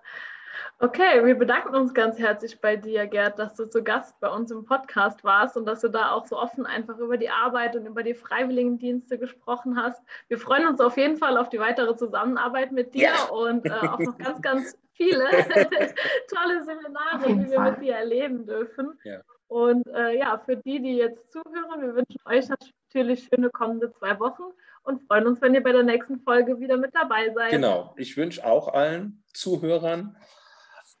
Okay, 0.82 1.24
wir 1.24 1.34
bedanken 1.34 1.74
uns 1.74 1.92
ganz 1.92 2.18
herzlich 2.18 2.60
bei 2.60 2.74
dir, 2.74 3.06
Gerd, 3.06 3.38
dass 3.38 3.54
du 3.54 3.66
zu 3.68 3.84
Gast 3.84 4.18
bei 4.18 4.28
uns 4.28 4.50
im 4.50 4.64
Podcast 4.64 5.22
warst 5.22 5.56
und 5.56 5.66
dass 5.66 5.82
du 5.82 5.88
da 5.88 6.12
auch 6.12 6.26
so 6.26 6.38
offen 6.38 6.64
einfach 6.64 6.98
über 6.98 7.18
die 7.18 7.28
Arbeit 7.28 7.76
und 7.76 7.86
über 7.86 8.02
die 8.02 8.14
Freiwilligendienste 8.14 9.18
gesprochen 9.18 9.76
hast. 9.76 10.02
Wir 10.28 10.38
freuen 10.38 10.66
uns 10.66 10.80
auf 10.80 10.96
jeden 10.96 11.18
Fall 11.18 11.36
auf 11.36 11.50
die 11.50 11.60
weitere 11.60 11.94
Zusammenarbeit 11.96 12.72
mit 12.72 12.94
dir 12.94 13.10
ja. 13.10 13.24
und 13.26 13.66
äh, 13.66 13.70
auch 13.70 13.98
noch 13.98 14.16
ganz, 14.18 14.40
ganz 14.40 14.78
viele 14.94 15.24
tolle 16.28 16.64
Seminare, 16.64 17.26
die 17.28 17.50
wir 17.50 17.56
Fall. 17.56 17.72
mit 17.72 17.82
dir 17.82 17.94
erleben 17.96 18.46
dürfen. 18.46 18.98
Ja. 19.04 19.20
Und 19.48 19.86
äh, 19.88 20.16
ja, 20.18 20.38
für 20.38 20.56
die, 20.56 20.80
die 20.80 20.96
jetzt 20.96 21.30
zuhören, 21.30 21.82
wir 21.82 21.94
wünschen 21.94 22.20
euch 22.24 22.46
natürlich 22.92 23.28
schöne 23.32 23.50
kommende 23.50 23.92
zwei 23.92 24.18
Wochen 24.18 24.42
und 24.82 25.02
freuen 25.06 25.26
uns, 25.26 25.40
wenn 25.40 25.54
ihr 25.54 25.62
bei 25.62 25.72
der 25.72 25.82
nächsten 25.82 26.20
Folge 26.20 26.58
wieder 26.58 26.76
mit 26.76 26.94
dabei 26.94 27.32
seid. 27.32 27.50
Genau, 27.50 27.94
ich 27.96 28.16
wünsche 28.16 28.44
auch 28.44 28.68
allen 28.68 29.22
Zuhörern 29.32 30.16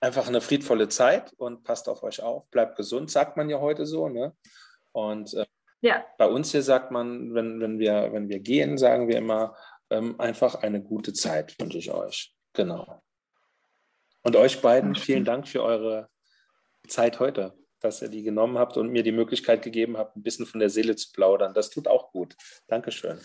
einfach 0.00 0.28
eine 0.28 0.40
friedvolle 0.40 0.88
Zeit 0.88 1.32
und 1.34 1.64
passt 1.64 1.88
auf 1.88 2.02
euch 2.02 2.22
auf, 2.22 2.48
bleibt 2.50 2.76
gesund, 2.76 3.10
sagt 3.10 3.36
man 3.36 3.50
ja 3.50 3.60
heute 3.60 3.86
so. 3.86 4.08
Ne? 4.08 4.34
Und 4.92 5.34
äh, 5.34 5.46
ja. 5.80 6.04
bei 6.16 6.26
uns 6.26 6.52
hier 6.52 6.62
sagt 6.62 6.90
man, 6.90 7.34
wenn, 7.34 7.60
wenn, 7.60 7.78
wir, 7.78 8.12
wenn 8.12 8.28
wir 8.28 8.38
gehen, 8.38 8.78
sagen 8.78 9.08
wir 9.08 9.18
immer, 9.18 9.56
ähm, 9.90 10.18
einfach 10.20 10.54
eine 10.56 10.80
gute 10.80 11.12
Zeit 11.12 11.58
wünsche 11.60 11.78
ich 11.78 11.90
euch. 11.90 12.34
Genau. 12.52 13.02
Und 14.22 14.36
euch 14.36 14.62
beiden 14.62 14.94
vielen 14.94 15.24
Dank 15.24 15.48
für 15.48 15.62
eure 15.62 16.08
Zeit 16.86 17.20
heute, 17.20 17.54
dass 17.80 18.02
ihr 18.02 18.08
die 18.08 18.22
genommen 18.22 18.58
habt 18.58 18.76
und 18.76 18.90
mir 18.90 19.02
die 19.02 19.12
Möglichkeit 19.12 19.62
gegeben 19.62 19.96
habt, 19.96 20.16
ein 20.16 20.22
bisschen 20.22 20.46
von 20.46 20.60
der 20.60 20.70
Seele 20.70 20.96
zu 20.96 21.12
plaudern. 21.12 21.54
Das 21.54 21.70
tut 21.70 21.88
auch 21.88 22.12
gut. 22.12 22.36
Dankeschön. 22.68 23.18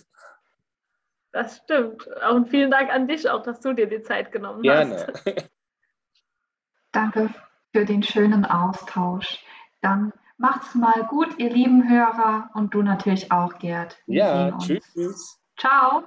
Das 1.32 1.58
stimmt. 1.58 2.08
Und 2.32 2.50
vielen 2.50 2.72
Dank 2.72 2.90
an 2.90 3.08
dich 3.08 3.30
auch, 3.30 3.44
dass 3.44 3.60
du 3.60 3.74
dir 3.74 3.88
die 3.88 4.02
Zeit 4.02 4.32
genommen 4.32 4.62
Gerne. 4.62 5.08
hast. 5.08 5.26
Gerne. 5.26 5.44
Danke 6.94 7.30
für 7.74 7.84
den 7.84 8.04
schönen 8.04 8.46
Austausch. 8.46 9.44
Dann 9.82 10.14
macht's 10.38 10.74
mal 10.76 11.04
gut, 11.10 11.38
ihr 11.38 11.50
lieben 11.50 11.90
Hörer 11.90 12.50
und 12.54 12.74
du 12.74 12.82
natürlich 12.82 13.34
auch, 13.34 13.60
Gerd. 13.60 13.98
Wir 14.08 14.18
ja, 14.18 14.58
tschüss. 14.58 15.42
Ciao. 15.58 16.04